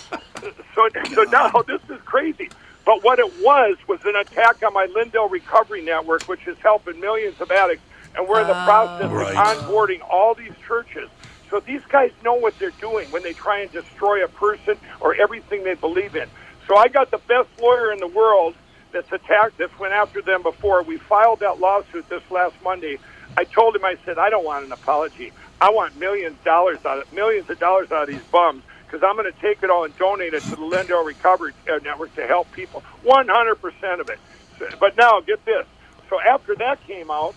[0.75, 2.51] so now this is crazy.
[2.85, 7.01] But what it was was an attack on my Lindell Recovery Network, which is helping
[7.01, 7.85] millions of addicts,
[8.17, 9.37] and we're in the process Right.
[9.37, 11.09] of onboarding all these churches.
[11.51, 15.15] So these guys know what they're doing when they try and destroy a person or
[15.15, 16.29] everything they believe in.
[16.67, 18.55] So I got the best lawyer in the world
[18.93, 20.83] that's attacked, that's went after them before.
[20.83, 22.99] We filed that lawsuit this last Monday.
[23.37, 25.33] I told him, I said, I don't want an apology.
[25.61, 29.03] I want millions of dollars out of millions of dollars out of these bums because
[29.03, 32.15] I'm going to take it all and donate it to the Lindell Recovery uh, Network
[32.17, 32.83] to help people.
[33.05, 34.19] 100% of it.
[34.59, 35.67] So- But now, get this.
[36.11, 37.35] So after that came out,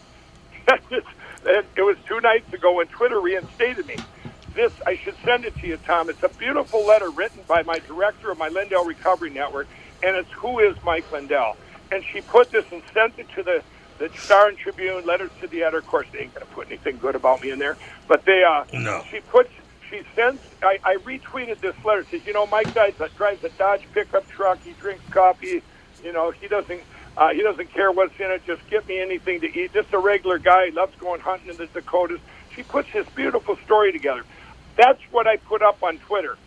[0.67, 1.03] it
[1.75, 3.95] it was two nights ago when Twitter reinstated me.
[4.53, 6.09] This, I should send it to you, Tom.
[6.09, 9.67] It's a beautiful letter written by my director of my Lindell Recovery Network,
[10.03, 11.55] and it's Who is Mike Lindell?
[11.91, 13.63] And she put this and sent it to the,
[13.99, 15.77] the Star and Tribune, letters to the editor.
[15.77, 18.43] Of course, they ain't going to put anything good about me in there, but they,
[18.43, 19.03] uh, No.
[19.09, 19.51] she puts,
[19.89, 22.05] she sends, I, I retweeted this letter.
[22.09, 24.61] Says, you know, Mike drives a, drives a Dodge pickup truck.
[24.63, 25.61] He drinks coffee.
[26.03, 26.81] You know, he doesn't,
[27.15, 28.45] uh, he doesn't care what's in it.
[28.45, 29.73] Just get me anything to eat.
[29.73, 30.67] Just a regular guy.
[30.67, 32.19] He loves going hunting in the Dakotas.
[32.55, 34.23] She puts this beautiful story together.
[34.75, 36.37] That's what I put up on Twitter.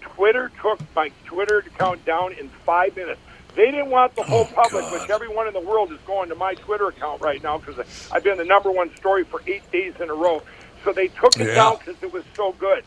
[0.00, 3.20] Twitter took my Twitter account down in five minutes.
[3.54, 6.54] They didn't want the whole public, which everyone in the world is going to my
[6.54, 10.08] Twitter account right now because I've been the number one story for eight days in
[10.08, 10.42] a row.
[10.84, 11.54] So they took it Yeah.
[11.54, 12.84] down because it was so good.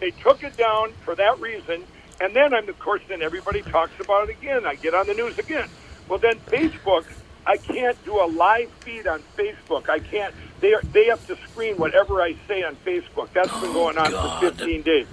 [0.00, 1.84] They took it down for that reason,
[2.20, 4.66] and then I'm of course then everybody talks about it again.
[4.66, 5.68] I get on the news again.
[6.08, 7.04] Well, then Facebook,
[7.46, 9.88] I can't do a live feed on Facebook.
[9.88, 10.34] I can't.
[10.60, 13.28] They are, they have to screen whatever I say on Facebook.
[13.32, 15.06] That's been going on for 15 days.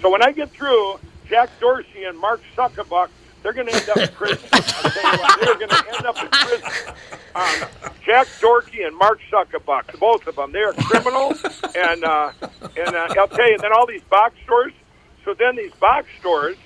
[0.00, 3.08] So when I get through, Jack Dorsey and Mark Zuckerbuck,
[3.46, 4.48] they're going to end up in prison.
[4.50, 6.94] They're going to end up in prison.
[7.36, 7.68] Um,
[8.04, 11.40] Jack Dorsey and Mark Zuckerbuck, both of them, they are criminals.
[11.76, 12.32] and uh,
[12.76, 14.72] and uh, I'll tell you, then all these box stores.
[15.24, 16.56] So then these box stores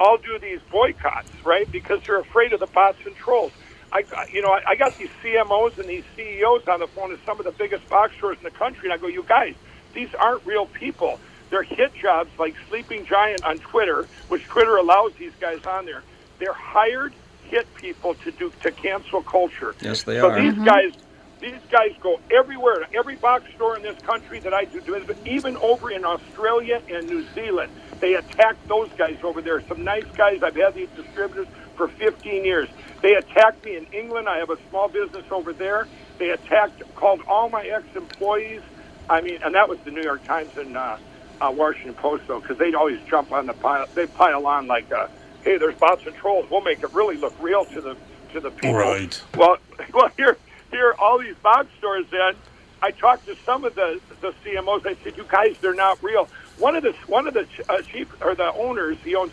[0.00, 1.70] all do these boycotts, right?
[1.70, 3.52] Because they're afraid of the bots and trolls.
[3.92, 7.12] I, I- you know, I, I got these CMOs and these CEOs on the phone
[7.12, 9.54] of some of the biggest box stores in the country, and I go, you guys,
[9.94, 11.20] these aren't real people.
[11.50, 16.02] They're hit jobs like Sleeping Giant on Twitter, which Twitter allows these guys on there.
[16.38, 17.12] They're hired
[17.48, 19.74] hit people to do to cancel culture.
[19.80, 20.40] Yes, they so are.
[20.40, 20.92] these guys,
[21.40, 22.86] these guys go everywhere.
[22.94, 26.82] Every box store in this country that I do business, with, even over in Australia
[26.88, 29.62] and New Zealand, they attack those guys over there.
[29.66, 30.42] Some nice guys.
[30.42, 32.68] I've had these distributors for 15 years.
[33.00, 34.28] They attacked me in England.
[34.28, 35.86] I have a small business over there.
[36.18, 38.60] They attacked, called all my ex-employees.
[39.08, 40.98] I mean, and that was the New York Times and uh,
[41.40, 43.86] uh, Washington Post, though, because they'd always jump on the pile.
[43.94, 45.08] They pile on like, uh,
[45.42, 46.50] "Hey, there's bots and trolls.
[46.50, 47.96] We'll make it really look real to the
[48.32, 49.20] to the people." Right.
[49.36, 49.58] Well,
[49.92, 50.36] well, here,
[50.70, 52.06] here, all these box stores.
[52.10, 52.34] Then
[52.82, 54.86] I talked to some of the the CMOs.
[54.86, 58.08] I said, "You guys, they're not real." One of the one of the uh, chief
[58.20, 59.32] or the owners, he owns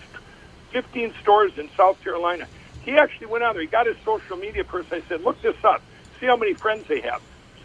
[0.71, 2.47] 15 stores in South Carolina.
[2.83, 3.61] He actually went out there.
[3.61, 5.01] He got his social media person.
[5.03, 5.81] I said, "Look this up.
[6.19, 7.21] See how many friends they have.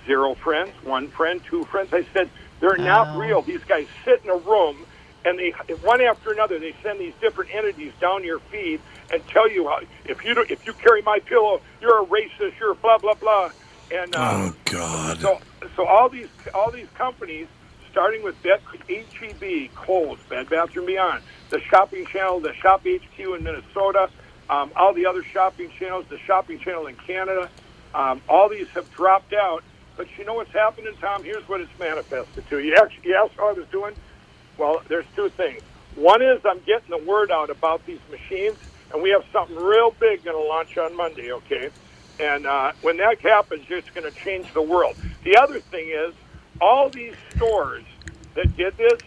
[0.07, 3.43] Zero friends, one friend, two friends." I said, "They're not real.
[3.43, 4.87] These guys sit in a room."
[5.23, 5.51] And they,
[5.83, 8.81] one after another, they send these different entities down your feed
[9.13, 12.59] and tell you how if you don't, if you carry my pillow, you're a racist,
[12.59, 13.51] you're blah blah blah.
[13.93, 15.19] And uh, Oh God.
[15.21, 15.39] so,
[15.77, 17.49] so all these all these companies,
[17.91, 23.19] starting with Bet, HEB, Kohl's, Bed Bath and Beyond, the shopping channel, the Shop HQ
[23.19, 24.09] in Minnesota,
[24.49, 27.51] um, all the other shopping channels, the shopping channel in Canada,
[27.95, 29.63] um, all these have dropped out.
[30.01, 31.23] But you know what's happening, Tom?
[31.23, 32.59] Here's what it's manifested to.
[32.59, 33.95] You actually you asked how I was doing.
[34.57, 35.61] Well, there's two things.
[35.95, 38.57] One is I'm getting the word out about these machines,
[38.95, 41.33] and we have something real big going to launch on Monday.
[41.33, 41.69] Okay,
[42.19, 44.97] and uh, when that happens, it's going to change the world.
[45.23, 46.15] The other thing is
[46.63, 47.85] all these stores
[48.37, 49.01] that did this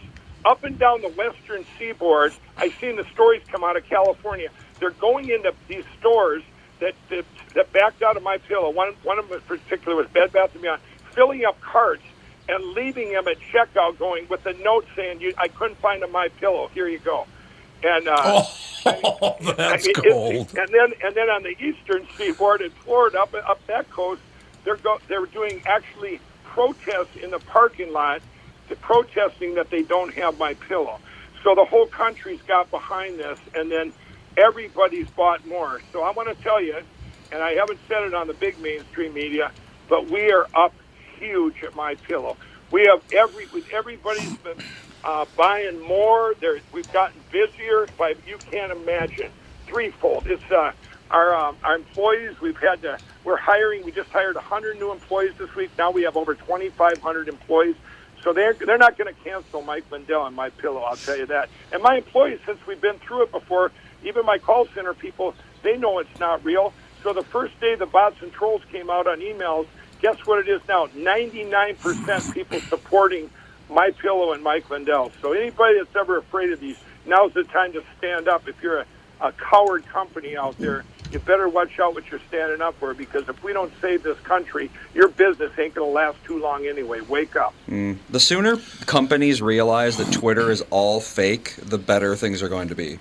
[0.44, 2.34] up and down the western seaboard.
[2.56, 4.48] I've seen the stories come out of California.
[4.78, 6.44] They're going into these stores
[6.84, 8.70] that that, that backed out of my pillow.
[8.70, 10.80] One one of them in particular was Bed Bath and Beyond,
[11.12, 12.02] filling up carts
[12.48, 16.08] and leaving them at checkout, going with a note saying, you, "I couldn't find a
[16.08, 16.70] my pillow.
[16.74, 17.26] Here you go."
[17.82, 18.44] And uh,
[18.86, 20.54] Oh, that's I mean, cold.
[20.56, 24.20] And then and then on the eastern seaboard in Florida, up up that coast,
[24.64, 28.22] they're go, they're doing actually protests in the parking lot,
[28.68, 30.98] to protesting that they don't have my pillow.
[31.42, 33.92] So the whole country's got behind this, and then
[34.36, 35.80] everybody's bought more.
[35.92, 36.76] So I want to tell you,
[37.32, 39.50] and I haven't said it on the big mainstream media,
[39.88, 40.74] but we are up
[41.18, 42.36] huge at my pillow.
[42.70, 44.58] We have every with everybody's been
[45.04, 46.34] uh, buying more.
[46.40, 49.30] There, we've gotten busier by you can't imagine,
[49.66, 50.26] threefold.
[50.26, 50.72] It's uh,
[51.10, 52.40] our um, our employees.
[52.40, 52.98] We've had to.
[53.22, 53.84] We're hiring.
[53.84, 55.70] We just hired 100 new employees this week.
[55.78, 57.76] Now we have over 2,500 employees.
[58.22, 60.80] So they're they're not going to cancel Mike Lindell on my pillow.
[60.80, 61.50] I'll tell you that.
[61.72, 63.70] And my employees, since we've been through it before,
[64.04, 66.72] even my call center people, they know it's not real.
[67.02, 69.66] So the first day the bots and trolls came out on emails,
[70.00, 70.86] guess what it is now?
[70.88, 73.30] 99% people supporting
[73.68, 75.12] My Pillow and Mike Lindell.
[75.20, 78.48] So anybody that's ever afraid of these, now's the time to stand up.
[78.48, 78.86] If you're a,
[79.20, 83.28] a coward company out there, you better watch out what you're standing up for because
[83.28, 87.00] if we don't save this country, your business ain't going to last too long anyway.
[87.02, 87.54] Wake up.
[87.68, 87.98] Mm.
[88.10, 92.74] The sooner companies realize that Twitter is all fake, the better things are going to
[92.74, 92.98] be.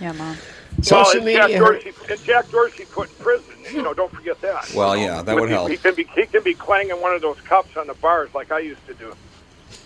[0.00, 0.36] Yeah, mom.
[0.82, 3.54] Social well, and Jack Dorsey, and Jack Dorsey put in prison.
[3.72, 4.70] You know, don't forget that.
[4.74, 5.70] Well, yeah, that would He- help.
[5.70, 8.52] He can be he can be clanging one of those cups on the bars like
[8.52, 9.14] I used to do.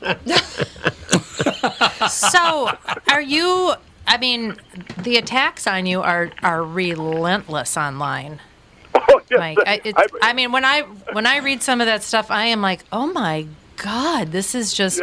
[2.08, 2.70] So,
[3.10, 3.74] are you?
[4.06, 4.56] I mean,
[5.02, 8.40] the attacks on you are are relentless online.
[8.96, 12.02] Oh, yes, Mike, I, it's, I mean, when I when I read some of that
[12.04, 15.00] stuff, I am like, oh my god, this is just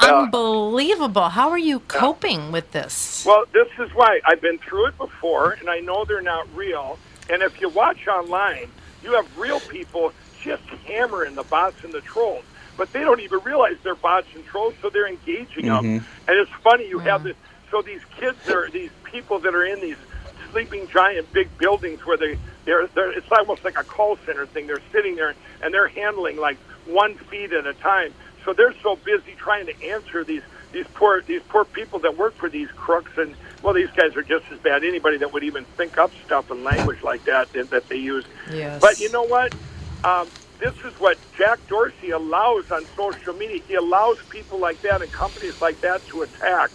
[0.00, 1.28] unbelievable.
[1.28, 3.24] How are you coping with this?
[3.26, 6.98] Well, this is why I've been through it before, and I know they're not real.
[7.30, 8.68] And if you watch online,
[9.02, 12.44] you have real people just hammering the bots and the trolls,
[12.76, 15.84] but they don't even realize they're bots and trolls, so they're engaging them.
[15.84, 16.04] Mhm.
[16.28, 17.36] And it's funny you have this.
[17.70, 19.96] So these kids are these people that are in these
[20.52, 24.66] sleeping giant big buildings where they they're, they're it's almost like a call center thing.
[24.66, 26.56] They're sitting there and they're handling like
[26.86, 28.14] one feed at a time.
[28.48, 30.40] So they're so busy trying to answer these
[30.72, 34.22] these poor these poor people that work for these crooks and well these guys are
[34.22, 34.84] just as bad.
[34.84, 38.24] Anybody that would even think up stuff in language like that that, that they use.
[38.50, 38.80] Yes.
[38.80, 39.54] But you know what?
[40.02, 40.28] Um,
[40.60, 43.60] this is what Jack Dorsey allows on social media.
[43.68, 46.70] He allows people like that and companies like that to attack.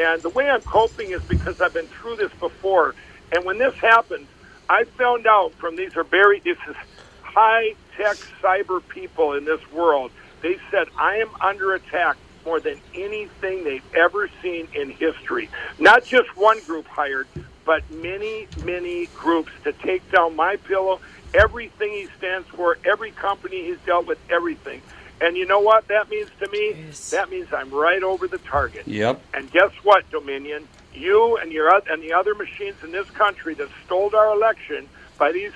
[0.00, 2.94] And the way I'm coping is because I've been through this before.
[3.30, 4.26] And when this happens,
[4.70, 6.76] I found out from these are very this is
[7.20, 10.10] high tech cyber people in this world.
[10.44, 15.48] They said I am under attack more than anything they've ever seen in history.
[15.78, 17.26] Not just one group hired,
[17.64, 21.00] but many, many groups to take down my pillow,
[21.32, 24.82] everything he stands for, every company he's dealt with, everything.
[25.22, 26.76] And you know what that means to me?
[27.10, 28.86] That means I'm right over the target.
[28.86, 29.22] Yep.
[29.32, 30.68] And guess what, Dominion?
[30.92, 35.32] You and your and the other machines in this country that stole our election by
[35.32, 35.52] these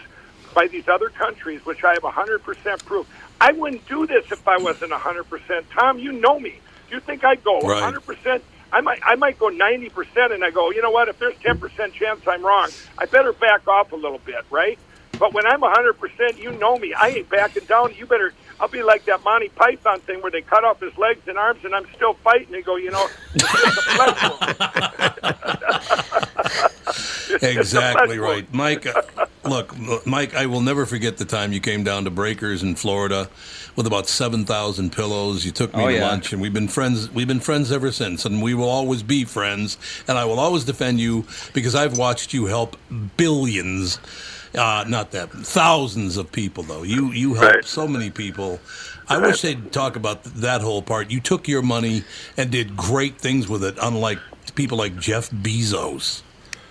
[0.54, 3.06] by these other countries, which I have 100% proof.
[3.40, 5.64] I wouldn't do this if I wasn't 100%.
[5.70, 6.58] Tom, you know me.
[6.88, 7.94] Do you think I'd go Right.
[7.94, 8.42] 100%?
[8.70, 11.08] I might I might go 90% and I go, you know what?
[11.08, 14.78] If there's 10% chance I'm wrong, I better back off a little bit, right?
[15.18, 16.92] But when I'm 100%, you know me.
[16.92, 17.94] I ain't backing down.
[17.96, 21.26] You better I'll be like that Monty Python thing where they cut off his legs
[21.28, 22.50] and arms and I'm still fighting.
[22.50, 23.08] They go, you know,
[27.42, 28.86] exactly right, Mike.
[28.86, 29.74] Uh, look,
[30.06, 33.28] Mike, I will never forget the time you came down to Breakers in Florida
[33.76, 35.44] with about seven thousand pillows.
[35.44, 36.06] You took me Oh, to yeah.
[36.08, 37.10] lunch, and we've been friends.
[37.10, 39.78] We've been friends ever since, and we will always be friends.
[40.08, 42.76] And I will always defend you because I've watched you help
[43.16, 43.98] billions.
[44.54, 46.82] Uh, not that thousands of people though.
[46.82, 48.60] You you helped so many people.
[49.10, 51.10] I wish they'd talk about th- that whole part.
[51.10, 52.02] You took your money
[52.36, 54.18] and did great things with it, unlike
[54.54, 56.22] people like Jeff Bezos.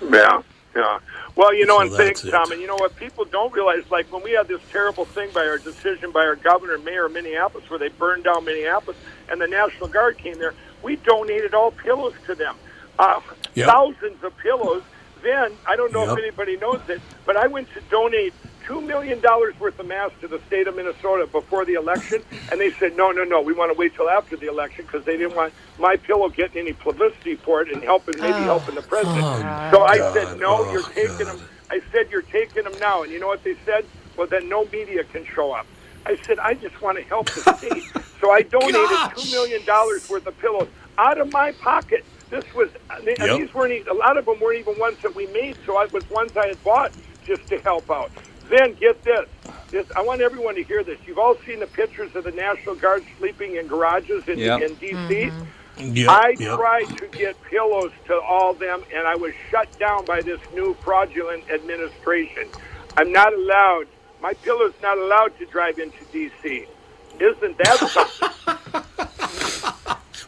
[0.01, 0.41] Yeah,
[0.75, 0.99] yeah.
[1.35, 2.21] Well, you know, So and things.
[2.31, 5.29] Tom, and you know what people don't realize, like when we had this terrible thing
[5.33, 8.97] by our decision by our governor and mayor of Minneapolis, where they burned down Minneapolis,
[9.29, 12.55] and the National Guard came there, we donated all pillows to them,
[12.99, 13.19] uh,
[13.55, 13.67] Yep.
[13.67, 14.83] thousands of pillows.
[15.23, 16.17] Then I don't know Yep.
[16.17, 18.33] if anybody knows it, but I went to donate
[18.67, 22.59] two million dollars worth of masks to the state of Minnesota before the election, and
[22.59, 25.15] they said no, no, no, we want to wait till after the election because they
[25.15, 28.59] didn't want my pillow getting any publicity for it and helping maybe oh.
[28.59, 29.23] helping the president.
[29.23, 30.13] Oh, so I God.
[30.13, 31.39] said no, Oh, you're taking them.
[31.71, 33.85] I said you're taking them now, and you know what they said?
[34.17, 35.65] Well, then no media can show up.
[36.05, 37.83] I said I just want to help the state,
[38.19, 42.03] so I donated two million dollars worth of pillows out of my pocket.
[42.29, 43.39] This was and Yep.
[43.39, 46.09] these weren't a lot of them weren't even ones that we made, so it was
[46.09, 46.91] ones I had bought
[47.25, 48.11] just to help out.
[48.49, 49.27] Then get this.
[49.69, 50.97] This, I want everyone to hear this.
[51.05, 54.61] You've all seen the pictures of the National Guard sleeping in garages in, Yep.
[54.61, 54.93] in D.C.
[54.95, 55.95] Mm-hmm.
[55.95, 56.55] Yep, I yep.
[56.57, 60.73] tried to get pillows to all them, and I was shut down by this new
[60.83, 62.47] fraudulent administration.
[62.95, 63.87] I'm not allowed.
[64.21, 66.65] My pillow's not allowed to drive into D.C.
[67.19, 68.29] Isn't that something?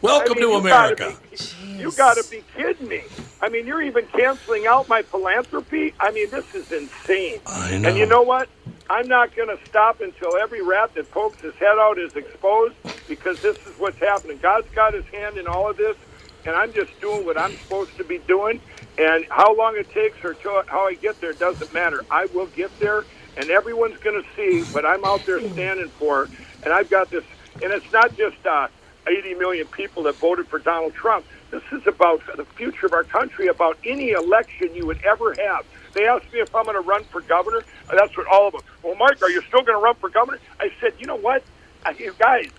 [0.02, 1.18] Welcome I mean, to gotta America.
[1.30, 1.36] be-
[1.80, 3.02] You got to be kidding me.
[3.40, 5.94] I mean, you're even canceling out my philanthropy.
[5.98, 7.40] I mean, this is insane.
[7.46, 7.88] I know.
[7.88, 8.48] And you know what?
[8.90, 12.74] I'm not going to stop until every rat that pokes his head out is exposed
[13.08, 14.38] because this is what's happening.
[14.42, 15.96] God's got his hand in all of this,
[16.44, 18.60] and I'm just doing what I'm supposed to be doing.
[18.98, 20.36] And how long it takes or
[20.66, 22.04] how I get there doesn't matter.
[22.10, 23.04] I will get there,
[23.36, 26.28] and everyone's going to see what I'm out there standing for.
[26.62, 27.24] And I've got this,
[27.62, 28.68] and it's not just uh,
[29.06, 31.24] 80 million people that voted for Donald Trump.
[31.50, 35.66] This is about the future of our country, about any election you would ever have.
[35.94, 37.62] They asked me if I'm going to run for governor.
[37.90, 38.62] That's what all of them.
[38.82, 40.38] Well, Mark, are you still going to run for governor?
[40.60, 41.42] I said, you know what,
[41.84, 42.50] I, you guys,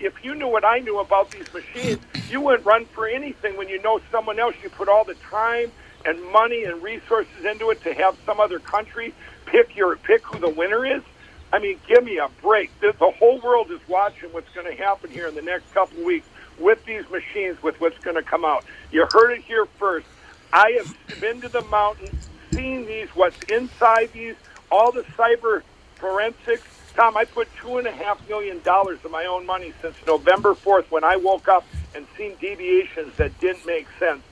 [0.00, 3.68] if you knew what I knew about these machines, you wouldn't run for anything when
[3.68, 4.54] you know someone else.
[4.62, 5.70] You put all the time
[6.04, 9.14] and money and resources into it to have some other country
[9.46, 11.02] pick your pick who the winner is.
[11.52, 12.70] I mean, give me a break.
[12.80, 15.98] The, the whole world is watching what's going to happen here in the next couple
[15.98, 16.26] of weeks
[16.62, 18.64] with these machines, with what's going to come out.
[18.90, 20.06] You heard it here first.
[20.52, 22.18] I have been to the mountain,
[22.52, 24.36] seen these, what's inside these,
[24.70, 25.62] all the cyber
[25.96, 26.62] forensics.
[26.94, 30.54] Tom, I put two and a half million dollars of my own money since November
[30.54, 34.22] 4th when I woke up and seen deviations that didn't make sense.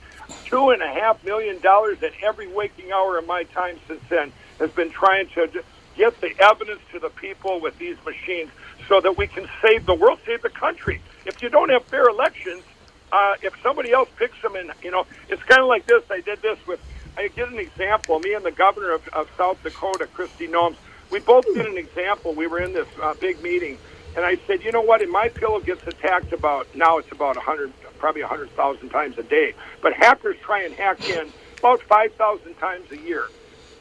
[0.45, 4.31] Two and a half million dollars at every waking hour of my time since then
[4.59, 5.49] has been trying to
[5.97, 8.49] get the evidence to the people with these machines
[8.87, 11.01] so that we can save the world, save the country.
[11.25, 12.63] If you don't have fair elections,
[13.11, 16.03] uh, if somebody else picks them, and you know, it's kind of like this.
[16.09, 16.79] I did this with.
[17.17, 18.19] I get an example.
[18.19, 20.75] Me and the governor of, of South Dakota, Kristi Noem,
[21.09, 22.33] we both did an example.
[22.33, 23.77] We were in this uh, big meeting,
[24.15, 25.07] and I said, you know what?
[25.09, 26.99] My pillow gets attacked about now.
[26.99, 29.53] It's about a hundred, probably a hundred thousand times a day.
[29.81, 33.27] But hackers try and hack in about five thousand times a year.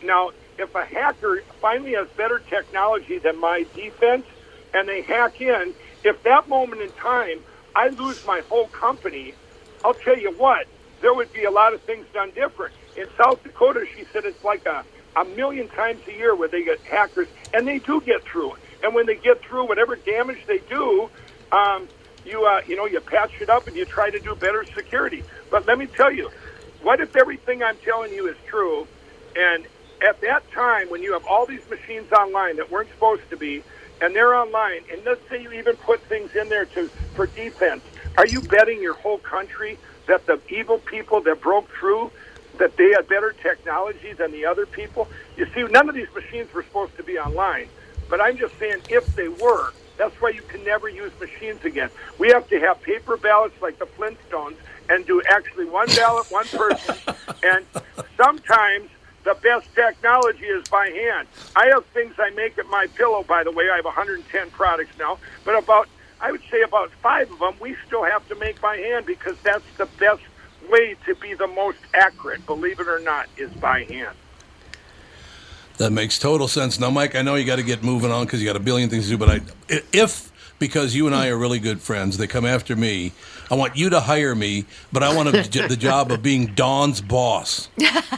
[0.02, 4.26] Now, if a hacker finally has better technology than my defense,
[4.74, 5.72] and they hack in,
[6.04, 7.44] if that moment in time
[7.76, 9.36] I lose my whole company,
[9.84, 10.68] I'll tell you what,
[11.02, 12.74] there would be a lot of things done different.
[12.96, 14.84] In South Dakota, she said it's like a,
[15.20, 18.52] a million times a year where they get hackers, and they do get through.
[18.82, 21.08] And when they get through, whatever damage they do,
[21.52, 21.88] um,
[22.24, 25.24] you uh, you know you patch it up and you try to do better security.
[25.50, 26.30] But let me tell you,
[26.80, 28.86] what if everything I'm telling you is true,
[29.36, 29.66] and
[30.02, 33.64] at that time when you have all these machines online that weren't supposed to be,
[34.00, 37.82] and they're online, and let's say you even put things in there to for defense,
[38.16, 42.10] are you betting your whole country that the evil people that broke through
[42.58, 45.08] that they had better technology than the other people?
[45.36, 47.68] You see, none of these machines were supposed to be online,
[48.08, 51.90] but I'm just saying if they were, that's why you can never use machines again.
[52.18, 54.56] We have to have paper ballots like the Flintstones
[54.88, 56.96] and do actually one ballot, one person,
[57.42, 57.64] and
[58.16, 58.88] sometimes
[59.24, 61.28] the best technology is by hand.
[61.54, 63.70] I have things I make at my pillow, by the way.
[63.70, 65.88] I have 110 products now, but about
[66.20, 69.36] I would say about five of them we still have to make by hand because
[69.42, 70.22] that's the best
[70.70, 72.44] way to be the most accurate.
[72.46, 74.16] Believe it or not, is by hand.
[75.78, 76.78] That makes total sense.
[76.78, 78.90] Now, Mike, I know you got to get moving on because you got a billion
[78.90, 79.18] things to do.
[79.18, 79.40] But I,
[79.92, 83.12] if because you and I are really good friends, they come after me.
[83.50, 87.00] I want you to hire me, but I want a, the job of being Dawn's
[87.00, 87.68] boss.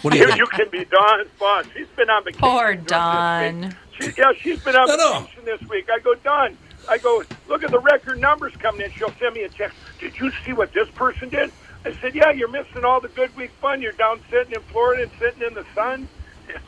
[0.03, 0.39] What do you you, think?
[0.39, 1.65] you can be Dawn's boss.
[1.75, 2.41] She's been on vacation.
[2.41, 3.77] Poor during this Dawn.
[3.99, 5.21] She, yeah, she's been on No, no.
[5.21, 5.89] vacation this week.
[5.91, 6.57] I go, Dawn.
[6.89, 8.91] I go, look at the record numbers coming in.
[8.93, 9.73] She'll send me a check.
[10.01, 11.51] Did you see what this person did?
[11.85, 13.81] I said, yeah, you're missing all the good week fun.
[13.81, 16.09] You're down sitting in Florida and sitting in the sun.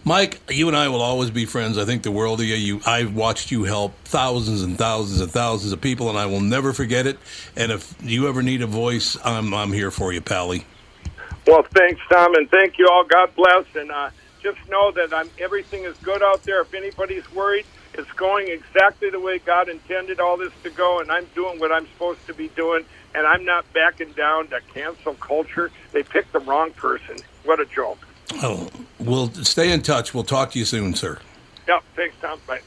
[0.04, 1.78] Mike, you and I will always be friends.
[1.78, 2.56] I think the world of you.
[2.56, 2.80] you.
[2.84, 6.72] I've watched you help thousands and thousands and thousands of people, and I will never
[6.72, 7.18] forget it.
[7.56, 10.66] And if you ever need a voice, I'm I'm here for you, Pally.
[11.46, 13.04] Well, thanks, Tom, and thank you all.
[13.04, 14.10] God bless, and uh,
[14.42, 16.62] just know that I'm everything is good out there.
[16.62, 21.12] If anybody's worried, it's going exactly the way God intended all this to go, and
[21.12, 22.84] I'm doing what I'm supposed to be doing,
[23.14, 25.70] and I'm not backing down to cancel culture.
[25.92, 27.18] They picked the wrong person.
[27.44, 27.98] What a joke.
[28.34, 28.68] Oh,
[28.98, 30.14] we'll stay in touch.
[30.14, 31.18] We'll talk to you soon, sir.
[31.68, 32.40] Yeah, thanks, Tom.
[32.46, 32.60] Bye.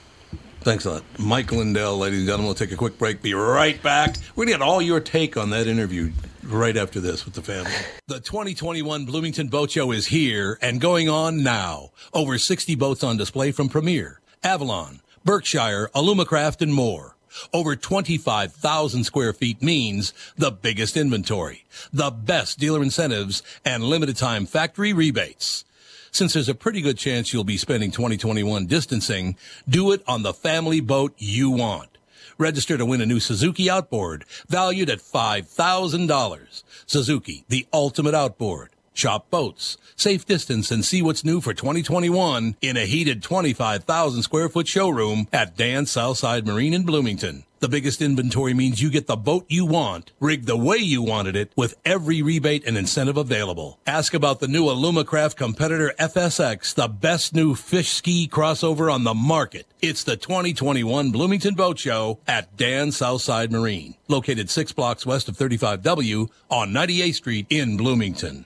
[0.61, 1.03] Thanks a lot.
[1.19, 3.21] Mike Lindell, ladies and gentlemen, we'll take a quick break.
[3.21, 4.15] Be right back.
[4.35, 6.11] We're going to get all your take on that interview
[6.43, 7.71] right after this with the family.
[8.07, 11.91] The 2021 Bloomington Boat Show is here and going on now.
[12.13, 17.14] Over 60 boats on display from Premier, Avalon, Berkshire, Alumacraft, and more.
[17.53, 24.45] Over 25,000 square feet means the biggest inventory, the best dealer incentives, and limited time
[24.45, 25.65] factory rebates.
[26.11, 29.35] Since there's a pretty good chance you'll be spending 2021 distancing,
[29.67, 31.89] do it on the family boat you want.
[32.37, 36.63] Register to win a new Suzuki outboard valued at $5,000.
[36.85, 38.74] Suzuki, the ultimate outboard.
[38.95, 44.47] Shop boats, safe distance, and see what's new for 2021 in a heated 25,000 square
[44.47, 47.43] foot showroom at Dan Southside Marine in Bloomington.
[47.59, 51.35] The biggest inventory means you get the boat you want, rigged the way you wanted
[51.35, 53.79] it, with every rebate and incentive available.
[53.85, 59.13] Ask about the new Alumacraft competitor FSX, the best new fish ski crossover on the
[59.13, 59.67] market.
[59.81, 65.35] It's the 2021 Bloomington Boat Show at Dan Southside Marine, located six blocks west of
[65.35, 68.45] 35W on 98th Street in Bloomington.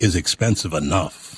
[0.00, 1.37] is expensive enough.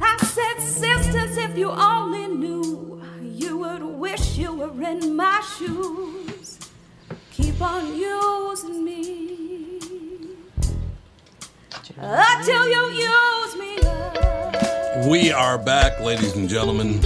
[0.00, 6.58] I said, sisters, if you only knew, you would wish you were in my shoes.
[7.32, 9.38] Keep on using me
[11.98, 15.06] until you use me up.
[15.08, 17.00] We are back, ladies and gentlemen.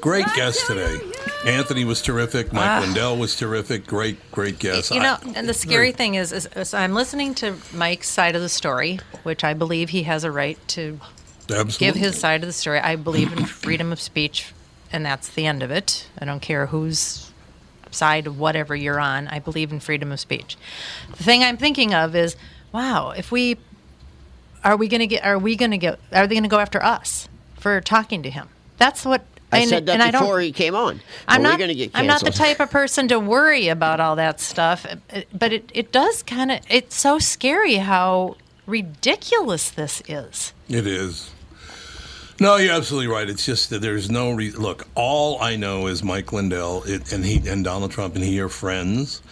[0.00, 0.98] Great guest today.
[1.46, 2.52] Anthony was terrific.
[2.52, 2.80] Mike Ah.
[2.80, 3.86] Lindell was terrific.
[3.86, 4.90] Great, great guest.
[4.90, 8.34] You know, I- and the scary thing is, is, is I'm listening to Mike's side
[8.34, 10.98] of the story, which I believe he has a right to
[11.50, 11.86] Absolutely.
[11.86, 12.80] give his side of the story.
[12.80, 14.52] I believe in freedom of speech,
[14.92, 16.08] and that's the end of it.
[16.18, 17.30] I don't care whose
[17.90, 19.28] side of whatever you're on.
[19.28, 20.56] I believe in freedom of speech.
[21.16, 22.36] The thing I'm thinking of is,
[22.72, 23.58] wow, if we
[24.64, 26.58] are we going to get are we going to get are they going to go
[26.58, 27.28] after us
[27.58, 28.48] for talking to him?
[28.78, 31.00] That's what I and- said that and I don't- before he came on.
[31.28, 31.60] I'm Well, not.
[31.60, 34.86] Gonna get I'm not the type of person to worry about all that stuff,
[35.32, 36.60] but it, it does kind of.
[36.68, 38.36] It's so scary how
[38.66, 40.52] ridiculous this is.
[40.68, 41.30] It is.
[42.40, 43.28] No, you're absolutely right.
[43.28, 44.88] It's just that there's no re- look.
[44.94, 48.48] All I know is Mike Lindell it, and he and Donald Trump and he are
[48.48, 49.22] friends,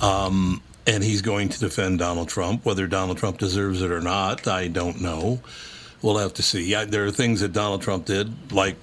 [0.00, 2.64] um, and he's going to defend Donald Trump.
[2.64, 5.40] Whether Donald Trump deserves it or not, I don't know.
[6.02, 6.64] We'll have to see.
[6.64, 8.74] Yeah, there are things that Donald Trump did, like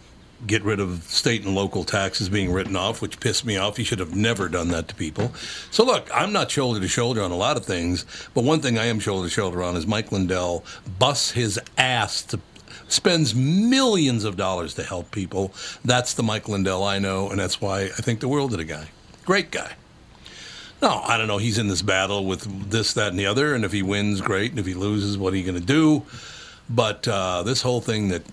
[0.45, 3.77] get rid of state and local taxes being written off, which pissed me off.
[3.77, 5.33] He should have never done that to people.
[5.71, 8.77] So look, I'm not shoulder to shoulder on a lot of things, but one thing
[8.77, 10.63] I am shoulder to shoulder on is Mike Lindell
[10.99, 12.39] busts his ass to
[12.87, 15.53] spends millions of dollars to help people.
[15.83, 18.65] That's the Mike Lindell I know, and that's why I think the world of the
[18.65, 18.87] guy.
[19.25, 19.73] Great guy.
[20.81, 21.39] No, I don't know.
[21.39, 24.51] He's in this battle with this, that, and the other, and if he wins, great.
[24.51, 26.05] And if he loses, what are you going to do?
[26.69, 28.23] But uh, this whole thing that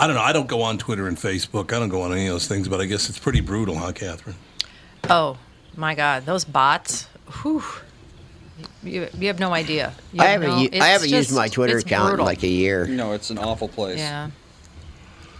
[0.00, 0.22] I don't know.
[0.22, 1.72] I don't go on Twitter and Facebook.
[1.72, 3.92] I don't go on any of those things, but I guess it's pretty brutal, huh,
[3.92, 4.36] Catherine?
[5.10, 5.36] Oh
[5.76, 7.08] my God, those bots.
[7.42, 7.62] Whew.
[8.82, 9.92] You, you have no idea.
[10.12, 10.56] You I have haven't.
[10.56, 12.24] no- u- I haven't used my Twitter account brutal.
[12.26, 12.86] in like a year.
[12.86, 13.98] No, it's an awful place.
[13.98, 14.30] Yeah.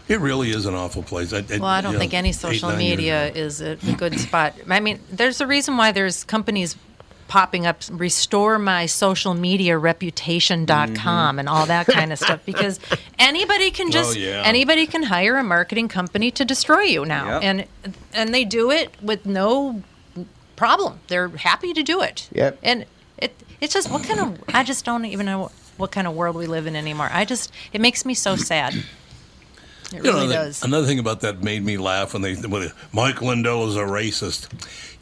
[0.08, 1.32] It really is an awful place.
[1.32, 4.54] I, Well, I don't think any social nine years media is a, a good spot.
[4.68, 6.76] I mean, there's a reason why there's companies
[7.28, 10.66] popping up, restore my social media reputation.com
[10.96, 11.38] mm-hmm.
[11.38, 12.80] and all that kind of stuff because
[13.18, 14.42] anybody can oh, just Oh, yeah.
[14.44, 17.42] anybody can hire a marketing company to destroy you now Yep.
[17.44, 19.82] and and they do it with no
[20.56, 22.58] problem they're happy to do it Yep.
[22.62, 22.86] and
[23.18, 26.34] it it's just what kind of i just don't even know what kind of world
[26.34, 28.74] we live in anymore i just it makes me so sad
[29.92, 32.34] it You know, really another, does another thing about that made me laugh when they
[32.34, 34.48] when Mike Lindell is a racist.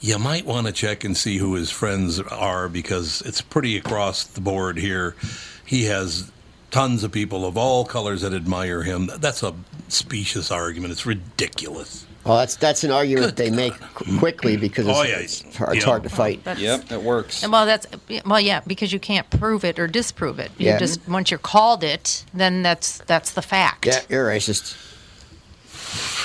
[0.01, 4.25] You might want to check and see who his friends are because it's pretty across
[4.25, 5.17] the board here.
[5.65, 6.31] He has
[6.71, 9.11] tons of people of all colors that admire him.
[9.19, 9.55] That's a
[9.89, 10.93] specious argument.
[10.93, 12.06] It's ridiculous.
[12.27, 15.19] Well, that's that's an argument they make qu- quickly because oh, it's, Oh, yeah.
[15.19, 15.91] it's, hard, it's Yeah.
[15.91, 16.43] hard to fight.
[16.45, 17.43] That's- Yep, it works.
[17.45, 17.87] And well, that's
[18.25, 20.51] well, yeah, because you can't prove it or disprove it.
[20.59, 20.79] You Yeah.
[20.79, 23.87] just once you're called it, then that's that's the fact.
[23.87, 24.75] Yeah, you're racist.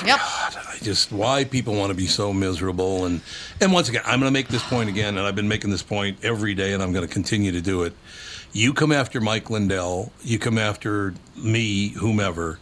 [0.06, 0.20] Yep.
[0.20, 3.22] I just why people want to be so miserable and
[3.62, 5.84] and once again I'm going to make this point again and I've been making this
[5.84, 7.94] point every day and I'm going to continue to do it.
[8.54, 12.60] You come after Mike Lindell, you come after me, whomever.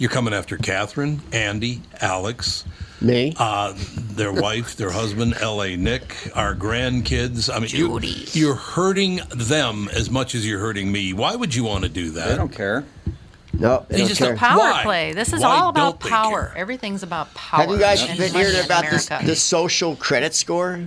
[0.00, 2.64] You're coming after Catherine, Andy, Alex,
[3.02, 5.76] me, uh, their wife, their husband, L.A.
[5.76, 7.54] Nick, our grandkids.
[7.54, 8.00] I mean, you,
[8.32, 11.12] you're hurting them as much as you're hurting me.
[11.12, 12.30] Why would you want to do that?
[12.32, 12.86] I don't care.
[13.52, 14.82] No, They just don't- Power Why?
[14.84, 15.12] play.
[15.12, 16.50] This is Why all about power.
[16.56, 17.60] Everything's about power.
[17.60, 20.80] Have you guys been hearing about this the social credit score?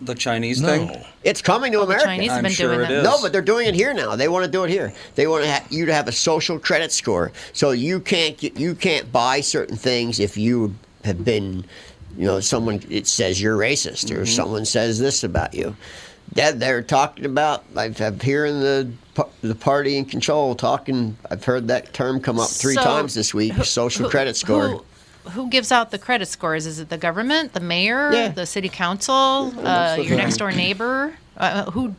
[0.00, 0.68] The Chinese No.
[0.68, 1.04] thing?
[1.22, 2.04] It's coming to the America.
[2.06, 4.16] Chinese have I'm been sure doing it No, but they're doing it here now.
[4.16, 4.92] They want to do it here.
[5.14, 8.58] They want to ha- you to have a social credit score, so you can't get,
[8.58, 10.74] you can't buy certain things if you
[11.04, 11.64] have been,
[12.18, 14.28] you know, someone it says you're racist or Mhm.
[14.28, 15.76] someone says this about you.
[16.34, 17.64] That they're talking about.
[17.76, 18.88] I've, I'm hearing the
[19.42, 21.16] the party in control talking.
[21.30, 23.52] I've heard that term come up three So, times this week.
[23.64, 24.68] social who- credit score.
[24.68, 24.84] Who,
[25.32, 26.66] who gives out the credit scores?
[26.66, 28.28] Is it the government, the mayor, Yeah.
[28.28, 31.16] the city council, uh, your next door neighbor?
[31.36, 31.94] Uh, who?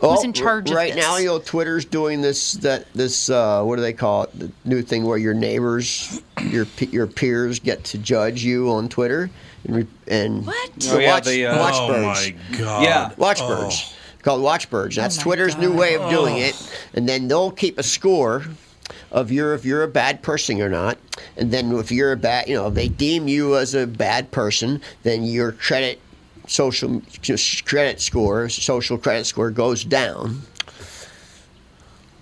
[0.00, 1.02] Oh, in charge of right this?
[1.02, 1.16] now?
[1.16, 2.52] You know, Twitter's doing this.
[2.54, 4.38] That this uh, what do they call it?
[4.38, 9.30] The new thing where your neighbors, your your peers get to judge you on Twitter
[9.66, 10.70] and re- and What?
[10.90, 12.32] Oh, yeah, watch, the, uh, watchbirds.
[12.50, 12.82] Oh my god.
[12.82, 13.10] Yeah.
[13.16, 13.94] Watchbirds.
[14.22, 14.96] Called Watchbirds.
[14.96, 16.54] That's Oh my Twitter's new way of doing it.
[16.94, 18.42] And then they'll keep a score
[19.14, 20.98] of your if you're a bad person or not.
[21.36, 24.82] And then if you're a bad, you know, they deem you as a bad person,
[25.04, 26.00] then your credit
[26.46, 27.00] social
[27.64, 30.42] credit score, social credit score goes down.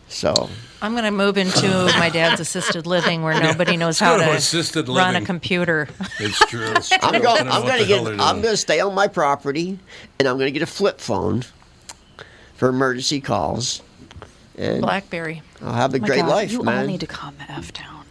[0.08, 0.50] So
[0.82, 1.66] I'm going to move into
[1.98, 5.88] my dad's assisted living where nobody knows how to to assisted run a computer.
[6.20, 6.72] It's true.
[6.72, 6.98] It's true.
[7.00, 7.48] I'm going.
[7.48, 8.06] I'm going to get.
[8.20, 9.78] I'm going to stay on my property,
[10.18, 11.44] and I'm going to get a flip phone
[12.54, 13.80] for emergency calls.
[14.58, 15.42] And BlackBerry.
[15.62, 16.78] I'll have a my great God, life, you man.
[16.80, 18.04] all need to calm the f down.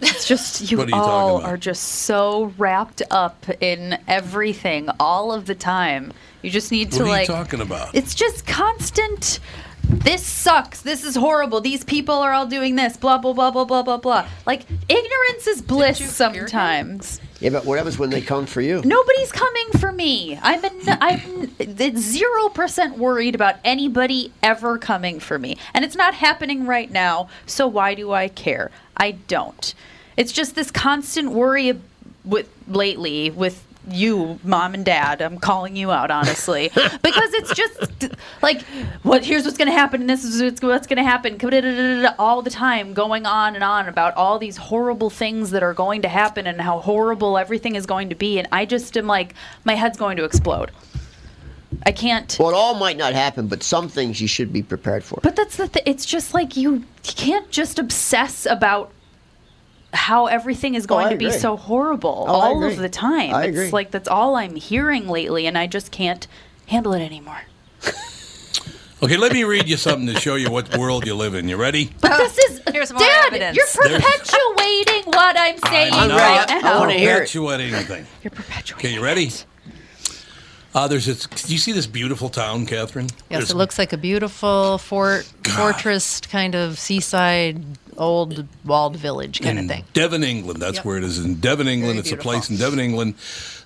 [0.00, 1.50] It's just you What are you talking all about?
[1.50, 6.12] are just so wrapped up in everything all of the time.
[6.42, 7.26] You just need What to are you like.
[7.26, 7.94] talking about?
[7.94, 9.40] It's just constant.
[9.82, 10.82] This sucks.
[10.82, 11.60] This is horrible.
[11.60, 12.96] These people are all doing this.
[12.96, 14.28] Blah blah blah blah blah blah blah.
[14.46, 17.20] Like ignorance is bliss sometimes.
[17.40, 18.82] Yeah, but what happens when they come for you?
[18.84, 20.38] Nobody's coming for me.
[20.42, 26.14] I'm in, I'm zero percent worried about anybody ever coming for me, and it's not
[26.14, 27.28] happening right now.
[27.46, 28.70] So why do I care?
[28.96, 29.74] I don't.
[30.16, 31.78] It's just this constant worry
[32.24, 35.20] with lately with you, mom and dad.
[35.22, 38.08] I'm calling you out honestly because it's just
[38.42, 38.62] like
[39.02, 41.38] what here's what's going to happen and this is what's- what's going to happen
[42.18, 46.02] all the time going on and on about all these horrible things that are going
[46.02, 49.34] to happen and how horrible everything is going to be and I just am like
[49.64, 50.70] my head's going to explode.
[51.84, 55.04] I can't Well, it all might not happen, but some things you should be prepared
[55.04, 55.20] for.
[55.22, 58.90] but that's the th- it's just like you, you can't just obsess about
[59.94, 63.34] how everything is going Oh, to be so horrible Oh, all of the time.
[63.34, 63.70] I it's agree.
[63.70, 66.26] like that's all I'm hearing lately and I just can't
[66.66, 67.40] handle it anymore.
[69.00, 71.48] Okay, let me read you something to show you what world you live in.
[71.48, 71.92] You ready?
[72.00, 73.56] But this is Here's more Dad, evidence.
[73.56, 73.66] you're
[74.00, 76.76] perpetuating what I'm saying I'm right not- now.
[76.76, 77.18] I wanna hear it.
[77.20, 78.06] Perpetuate anything.
[78.24, 78.88] You're perpetuating.
[78.90, 79.30] Okay, you ready?
[80.74, 81.26] Uh, there's this.
[81.26, 83.06] Do you see this beautiful town, Catherine?
[83.06, 87.64] Yes, There's- it looks like a beautiful fort, fortress kind of seaside,
[87.98, 89.84] old walled village kind of thing.
[89.92, 90.60] Devon, England.
[90.60, 90.84] That's Yep.
[90.84, 91.94] where it is in Devon, England.
[91.94, 92.30] Very it's beautiful.
[92.30, 93.14] a place in Devon, England.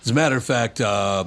[0.04, 1.24] As a matter of fact, uh,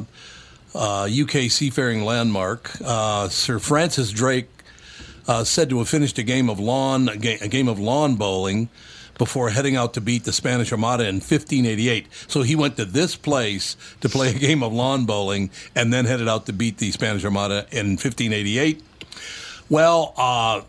[0.74, 2.72] uh, UK seafaring landmark.
[2.84, 4.49] Uh, Sir Francis Drake
[5.28, 8.70] uh, said to have finished a game of lawn a, a game of lawn bowling
[9.18, 12.08] before heading out to beat the Spanish Armada in 1588.
[12.28, 16.03] So he went to this place to play a game of lawn bowling and then
[16.03, 18.84] headed out to beat the Spanish Armada in 1588.
[19.70, 20.62] Well, uh,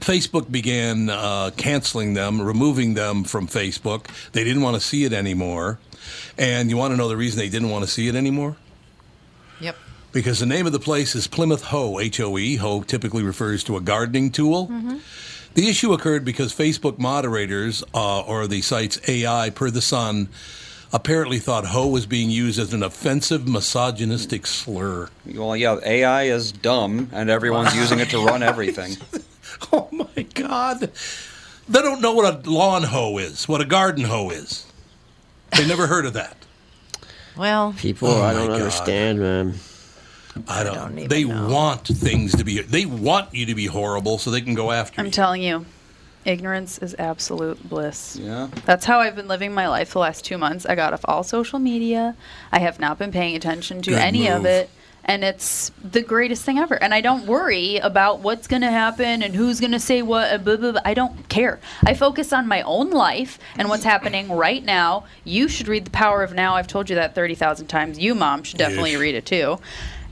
[0.00, 4.06] Facebook began uh, canceling them, removing them from Facebook.
[4.32, 5.78] They didn't want to see it anymore.
[6.38, 8.56] And you want to know the reason they didn't want to see it anymore?
[9.60, 9.76] Yep.
[10.12, 12.56] Because the name of the place is Plymouth Hoe, H O E.
[12.56, 14.70] Hoe typically refers to a gardening tool.
[15.54, 20.28] The issue occurred because Facebook moderators, uh, or the site's AI, per the Sun,
[20.92, 25.08] apparently thought hoe was being used as an offensive, misogynistic slur.
[25.26, 28.96] Well, yeah, AI is dumb, and everyone's using it to run everything.
[29.72, 30.90] Oh my God.
[31.68, 34.66] They don't know what a lawn hoe is, what a garden hoe is.
[35.56, 36.36] They never heard of that.
[37.36, 38.56] Well, People, Oh I don't God.
[38.60, 39.54] understand, man.
[40.48, 40.74] I don't.
[40.74, 41.48] don't even they know.
[41.48, 42.60] want things to be.
[42.62, 45.12] They want you to be horrible so they can go after I'm you.
[45.12, 45.66] telling you,
[46.24, 48.16] ignorance is absolute bliss.
[48.20, 48.48] Yeah.
[48.64, 50.66] That's how I've been living my life the last two months.
[50.66, 52.16] I got off all social media.
[52.52, 54.70] I have not been paying attention to Good any of it.
[55.04, 56.80] And it's the greatest thing ever.
[56.80, 60.30] And I don't worry about what's going to happen and who's going to say what.
[60.30, 60.80] and Blah, blah, blah.
[60.84, 61.58] I don't care.
[61.84, 65.04] I focus on my own life and what's happening right now.
[65.24, 66.54] You should read The Power of Now.
[66.54, 67.98] I've told you that 30,000 times.
[67.98, 69.58] You, mom, should definitely read it too.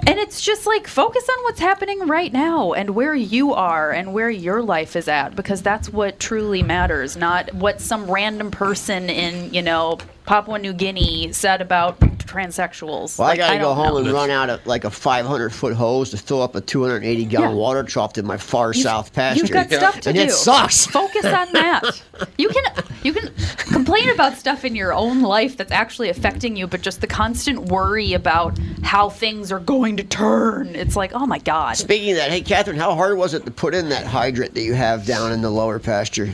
[0.07, 4.13] And it's just like focus on what's happening right now and where you are and
[4.13, 9.11] where your life is at because that's what truly matters, not what some random person
[9.11, 11.99] in, you know, Papua New Guinea said about
[12.29, 13.19] transsexuals.
[13.19, 13.97] Well, Like, I gotta go home know.
[13.99, 17.51] and run out of like a 500 foot hose to fill up a 280 gallon
[17.51, 17.55] Yeah.
[17.57, 19.41] water trough in my far You've- south pasture.
[19.41, 20.25] You've got stuff to and do.
[20.25, 20.87] it sucks.
[20.99, 22.03] Focus on that.
[22.37, 22.65] You can
[23.03, 27.01] you can complain about stuff in your own life that's actually affecting you, but just
[27.01, 30.75] the constant worry about how things are going to turn.
[30.75, 31.77] It's like, oh my god.
[31.77, 34.63] Speaking of that, hey Catherine, how hard was it to put in that hydrant that
[34.63, 36.31] you have down in the lower pasture?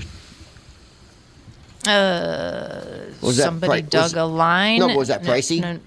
[1.86, 4.78] uh, Was that somebody pri- dug was- a line.
[4.80, 5.60] No, but was that pricey?
[5.60, 5.78] no.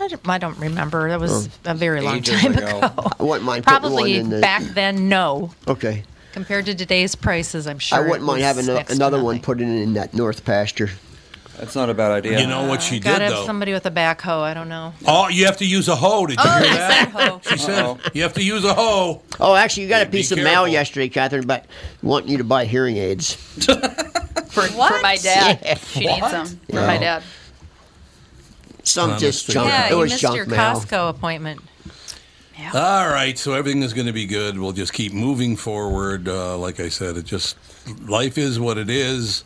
[0.00, 1.08] I don't, I don't remember.
[1.10, 2.78] That was a very long Ages time ago.
[2.78, 2.92] ago.
[3.20, 5.52] I wouldn't mind putting one Probably in the- back then, no.
[5.68, 6.02] Okay.
[6.32, 7.98] Compared to today's prices, I'm sure.
[7.98, 9.24] I it wouldn't mind was having a, next to another nothing.
[9.26, 10.90] one put in in that north pasture.
[11.58, 12.40] That's not a bad idea.
[12.40, 13.46] You know what she did Gotta have though.
[13.46, 14.40] somebody with a backhoe.
[14.42, 14.94] I don't know.
[15.06, 16.26] Oh, you have to use a hoe.
[16.26, 17.10] Did you Oh, hear that?
[17.14, 17.40] hoe.
[17.50, 19.22] She said you have to use a hoe.
[19.38, 20.68] Oh, actually, you got a Be piece of mail careful.
[20.68, 21.66] yesterday, Catherine, but
[22.02, 23.34] wanting you to buy hearing aids.
[24.52, 25.60] For, for my dad.
[25.64, 25.74] Yeah.
[25.76, 26.86] She needs them for Yeah.
[26.86, 27.22] my dad.
[28.84, 29.68] Some just junk.
[29.68, 30.58] Yeah, it you was missed junk your mail.
[30.58, 31.60] Costco appointment.
[32.74, 34.58] All right, so everything is going to be good.
[34.58, 36.28] We'll just keep moving forward.
[36.28, 37.56] Uh, like I said, it just
[38.06, 39.42] life is what it is.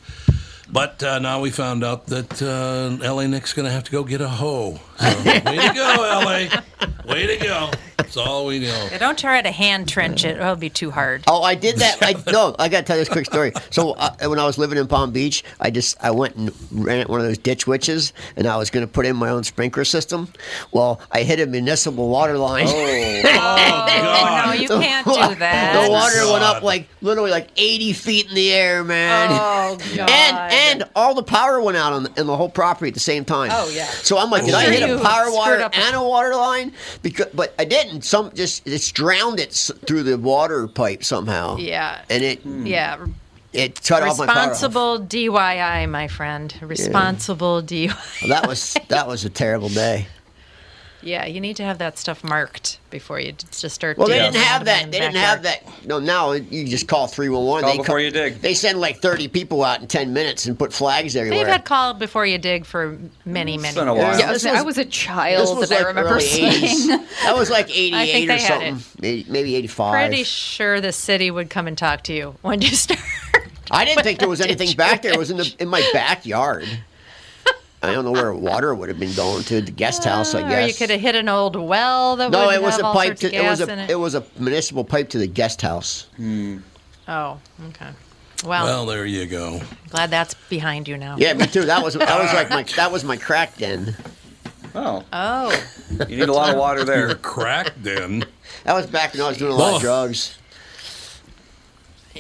[0.71, 4.03] But uh, now we found out that uh, LA Nick's going to have to go
[4.05, 4.81] get a hoe.
[4.99, 7.13] So, way to go, LA!
[7.13, 7.71] Way to go!
[7.97, 8.89] That's all we know.
[8.91, 10.37] Yeah, don't try to hand trench it.
[10.37, 11.25] It'll be too hard.
[11.27, 11.99] Oh, I did that.
[12.03, 13.53] I, no, I got to tell this quick story.
[13.71, 17.07] So uh, when I was living in Palm Beach, I just I went and ran
[17.09, 19.85] one of those ditch witches, and I was going to put in my own sprinkler
[19.85, 20.29] system.
[20.73, 22.67] Well, I hit a municipal water line.
[22.69, 25.85] Oh, no, you can't do that.
[25.85, 29.29] The water went up like literally like 80 feet in the air, man.
[29.33, 30.11] Oh, God.
[30.11, 30.56] And and
[30.95, 33.51] all the power went out on the, in the whole property at the same time.
[33.53, 33.87] Oh, yeah.
[33.87, 36.73] So I'm like, I'm did I hit a power wire up- and a water line?
[37.03, 38.03] Because but I didn't.
[38.03, 39.53] Some just it's drowned it
[39.87, 41.57] through the water pipe somehow.
[41.57, 42.03] Yeah.
[42.11, 42.67] And it hmm.
[42.67, 43.07] Yeah.
[43.53, 44.37] it cut off my power.
[44.37, 44.49] off.
[44.51, 46.55] Responsible DIY, my friend.
[46.61, 48.23] Responsible DIY.
[48.23, 50.07] Well, that was that was a terrible day.
[51.03, 53.99] Yeah, you need to have that stuff marked before you just start.
[53.99, 54.91] Well, they didn't have that.
[54.91, 55.63] They didn't have that.
[55.87, 57.63] No, now you just call three one one.
[57.63, 58.41] Call They before co- you dig.
[58.41, 61.39] They send like thirty people out in ten minutes and put flags everywhere.
[61.39, 64.19] They've had call before you dig for many, many been a while.
[64.19, 66.89] Yeah, I This was, I was- was a child was and like I remember seeing.
[67.23, 68.77] That was like I eighty think eight they or something.
[68.77, 68.83] it.
[69.01, 69.93] Maybe, maybe eighty five.
[70.09, 73.01] Pretty sure the city would come and talk to you when you start.
[73.71, 75.13] I didn't think there was anything back there.
[75.13, 76.67] It was in the in my backyard.
[77.87, 80.35] I don't know where water would have been going to the guest house.
[80.35, 80.69] I uh, Or guess.
[80.69, 83.17] you could have hit an old well that no, it was have a pipe.
[83.19, 83.91] To, it was a it.
[83.91, 83.95] it.
[83.99, 86.07] was a municipal pipe to the guest house.
[86.17, 86.59] Hmm.
[87.09, 87.91] Oh, okay.
[88.45, 89.61] Well, Well, there you go.
[89.91, 91.17] glad that's behind you now.
[91.19, 91.65] Yeah, me too.
[91.65, 93.95] That was that was like my that was my crack den.
[94.75, 95.65] Oh, Oh,
[96.09, 97.15] you need a lot of water You're there.
[97.15, 98.25] cracked then.
[98.65, 100.39] That was back when I was doing a lot Well, of drugs.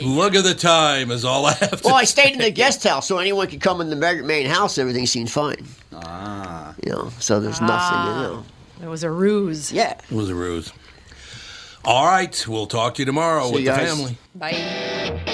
[0.03, 2.84] Look at the time is all I have to Well, I stayed in the guest
[2.84, 4.78] house, so anyone could come in the ma- main house.
[4.78, 5.64] Everything seemed fine.
[5.92, 6.74] Ah.
[6.84, 7.99] You know, so there's nothing.
[7.99, 8.44] You know.
[8.82, 9.72] it was a ruse.
[9.72, 9.92] Yeah.
[10.11, 10.72] It was a ruse.
[11.84, 13.88] All right, we'll talk to you tomorrow See with you the guys.
[13.88, 14.18] family.
[14.34, 15.32] Bye.